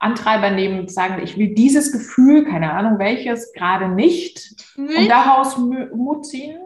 Antreiber 0.00 0.50
nehmen 0.50 0.80
und 0.80 0.90
sagen, 0.90 1.22
ich 1.22 1.36
will 1.36 1.54
dieses 1.54 1.92
Gefühl, 1.92 2.44
keine 2.44 2.72
Ahnung 2.72 2.98
welches, 2.98 3.52
gerade 3.52 3.88
nicht 3.88 4.56
und 4.76 5.08
daraus 5.08 5.56
Mut 5.56 6.26
ziehen? 6.26 6.58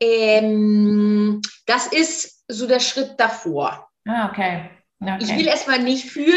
Ähm, 0.00 1.40
das 1.66 1.86
ist 1.86 2.44
so 2.48 2.66
der 2.66 2.80
Schritt 2.80 3.14
davor. 3.16 3.88
Ah, 4.06 4.28
okay. 4.28 4.70
okay. 5.00 5.16
Ich 5.20 5.36
will 5.36 5.46
erstmal 5.46 5.82
nicht 5.82 6.10
fühlen 6.10 6.34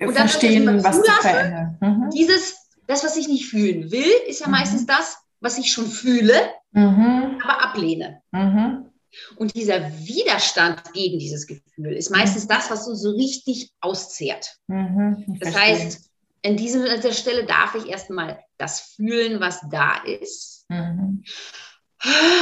und 0.00 0.08
dann 0.08 0.28
verstehen, 0.28 0.84
was 0.84 1.02
zu 1.02 1.12
verändern. 1.12 1.78
Mhm. 1.80 2.10
Dieses, 2.10 2.68
das, 2.86 3.02
was 3.02 3.16
ich 3.16 3.26
nicht 3.26 3.46
fühlen 3.46 3.90
will, 3.90 4.12
ist 4.28 4.40
ja 4.40 4.46
mhm. 4.46 4.52
meistens 4.52 4.86
das, 4.86 5.18
was 5.40 5.58
ich 5.58 5.72
schon 5.72 5.86
fühle 5.86 6.34
mhm. 6.72 7.38
aber 7.42 7.64
ablehne. 7.64 8.22
Mhm. 8.32 8.89
Und 9.36 9.54
dieser 9.54 9.92
Widerstand 9.98 10.92
gegen 10.92 11.18
dieses 11.18 11.46
Gefühl 11.46 11.96
ist 11.96 12.10
meistens 12.10 12.46
das, 12.46 12.70
was 12.70 12.86
uns 12.86 13.02
so 13.02 13.10
richtig 13.10 13.72
auszehrt. 13.80 14.56
Mhm, 14.68 15.38
das 15.40 15.54
heißt, 15.54 16.10
in 16.42 16.56
dieser 16.56 17.12
Stelle 17.12 17.44
darf 17.44 17.74
ich 17.74 17.86
erstmal 17.86 18.38
das 18.56 18.80
fühlen, 18.80 19.40
was 19.40 19.60
da 19.70 20.02
ist 20.04 20.64
mhm. 20.68 21.22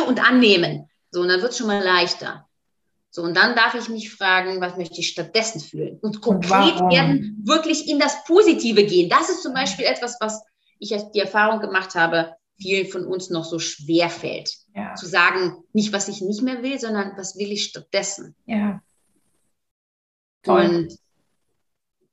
und 0.06 0.26
annehmen. 0.26 0.88
So, 1.10 1.22
und 1.22 1.28
dann 1.28 1.40
wird 1.40 1.52
es 1.52 1.58
schon 1.58 1.66
mal 1.66 1.82
leichter. 1.82 2.46
So, 3.10 3.22
und 3.22 3.34
dann 3.34 3.56
darf 3.56 3.74
ich 3.74 3.88
mich 3.88 4.12
fragen, 4.12 4.60
was 4.60 4.76
möchte 4.76 5.00
ich 5.00 5.08
stattdessen 5.08 5.60
fühlen? 5.60 5.98
Und 6.00 6.20
konkret 6.20 6.80
und 6.80 6.92
werden, 6.92 7.42
wirklich 7.44 7.88
in 7.88 7.98
das 7.98 8.22
Positive 8.24 8.84
gehen. 8.84 9.08
Das 9.08 9.30
ist 9.30 9.42
zum 9.42 9.54
Beispiel 9.54 9.86
etwas, 9.86 10.18
was 10.20 10.42
ich 10.78 10.94
die 11.14 11.20
Erfahrung 11.20 11.60
gemacht 11.60 11.94
habe, 11.94 12.36
vielen 12.60 12.88
von 12.88 13.06
uns 13.06 13.30
noch 13.30 13.44
so 13.44 13.58
schwer 13.58 14.10
fällt. 14.10 14.52
Ja. 14.74 14.94
Zu 14.94 15.06
sagen, 15.06 15.56
nicht 15.72 15.92
was 15.92 16.08
ich 16.08 16.20
nicht 16.20 16.42
mehr 16.42 16.62
will, 16.62 16.78
sondern 16.78 17.16
was 17.16 17.36
will 17.36 17.52
ich 17.52 17.64
stattdessen. 17.64 18.34
Ja. 18.46 18.80
Toll. 20.42 20.66
Und 20.66 20.98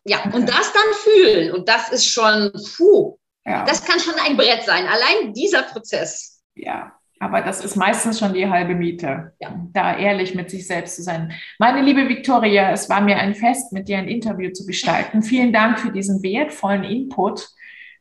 ja, 0.08 0.20
okay. 0.20 0.36
und 0.36 0.48
das 0.48 0.72
dann 0.72 0.94
fühlen. 1.04 1.52
Und 1.52 1.68
das 1.68 1.92
ist 1.92 2.06
schon, 2.06 2.52
puh, 2.78 3.18
ja. 3.46 3.66
das 3.66 3.84
kann 3.84 4.00
schon 4.00 4.14
ein 4.24 4.38
Brett 4.38 4.64
sein. 4.64 4.86
Allein 4.86 5.34
dieser 5.34 5.64
Prozess. 5.64 6.44
Ja, 6.54 6.94
aber 7.20 7.42
das 7.42 7.64
ist 7.64 7.76
meistens 7.76 8.20
schon 8.20 8.34
die 8.34 8.48
halbe 8.48 8.76
Miete, 8.76 9.34
ja. 9.40 9.56
da 9.74 9.98
ehrlich 9.98 10.36
mit 10.36 10.52
sich 10.52 10.68
selbst 10.68 10.96
zu 10.98 11.04
sein. 11.04 11.34
Meine 11.58 11.82
liebe 11.82 12.08
Victoria, 12.08 12.72
es 12.72 12.88
war 12.90 13.02
mir 13.02 13.18
ein 13.18 13.34
Fest, 13.34 13.74
mit 13.74 13.88
dir 13.88 13.98
ein 13.98 14.08
Interview 14.08 14.52
zu 14.52 14.66
gestalten. 14.66 15.24
Vielen 15.24 15.52
Dank 15.52 15.80
für 15.80 15.92
diesen 15.92 16.22
wertvollen 16.22 16.84
Input. 16.84 17.50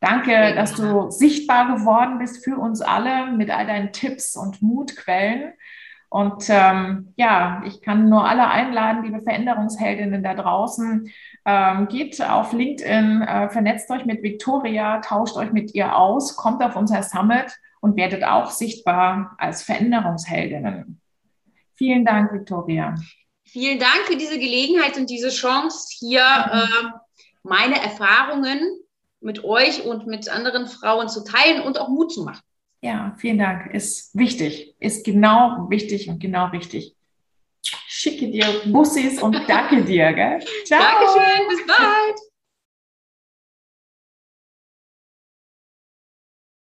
Danke, 0.05 0.55
dass 0.55 0.75
du 0.75 1.11
sichtbar 1.11 1.75
geworden 1.75 2.19
bist 2.19 2.45
für 2.45 2.59
uns 2.59 2.83
alle 2.83 3.33
mit 3.33 3.51
all 3.51 3.67
deinen 3.67 3.90
Tipps 3.90 4.37
und 4.37 4.61
Mutquellen. 4.61 5.55
Und 6.11 6.45
ähm, 6.51 7.14
ja, 7.17 7.62
ich 7.64 7.81
kann 7.81 8.11
nur 8.11 8.29
alle 8.29 8.47
einladen, 8.49 9.03
liebe 9.03 9.23
Veränderungsheldinnen 9.23 10.23
da 10.23 10.35
draußen, 10.35 11.11
ähm, 11.47 11.88
geht 11.88 12.21
auf 12.21 12.53
LinkedIn, 12.53 13.23
äh, 13.23 13.49
vernetzt 13.49 13.90
euch 13.90 14.05
mit 14.05 14.23
Victoria, 14.23 15.01
tauscht 15.01 15.38
euch 15.38 15.53
mit 15.53 15.75
ihr 15.75 15.97
aus, 15.97 16.37
kommt 16.37 16.62
auf 16.62 16.77
unser 16.77 17.03
Summit 17.03 17.59
und 17.81 17.97
werdet 17.97 18.25
auch 18.25 18.51
sichtbar 18.51 19.35
als 19.38 19.62
Veränderungsheldinnen. 19.62 21.01
Vielen 21.77 22.05
Dank, 22.05 22.31
Victoria. 22.31 22.95
Vielen 23.47 23.79
Dank 23.79 24.03
für 24.05 24.17
diese 24.17 24.38
Gelegenheit 24.38 24.99
und 24.99 25.09
diese 25.09 25.31
Chance, 25.31 25.88
hier 25.99 26.21
äh, 26.21 26.88
meine 27.43 27.83
Erfahrungen 27.83 28.61
mit 29.24 29.44
euch 29.44 29.84
und 29.84 30.06
mit 30.06 30.28
anderen 30.28 30.66
Frauen 30.66 31.08
zu 31.08 31.24
teilen 31.24 31.62
und 31.62 31.78
auch 31.78 31.88
Mut 31.88 32.12
zu 32.12 32.24
machen. 32.24 32.42
Ja, 32.80 33.14
vielen 33.18 33.38
Dank. 33.38 33.72
Ist 33.72 34.10
wichtig, 34.14 34.76
ist 34.78 35.04
genau 35.04 35.66
wichtig 35.70 36.08
und 36.08 36.20
genau 36.20 36.48
richtig. 36.48 36.94
Schicke 37.87 38.30
dir 38.30 38.46
Bussis 38.66 39.22
und 39.22 39.40
danke 39.48 39.82
dir. 39.84 40.12
Gell? 40.12 40.40
Ciao. 40.66 40.80
Dankeschön, 40.80 41.48
bis 41.48 41.66
bald. 41.66 42.34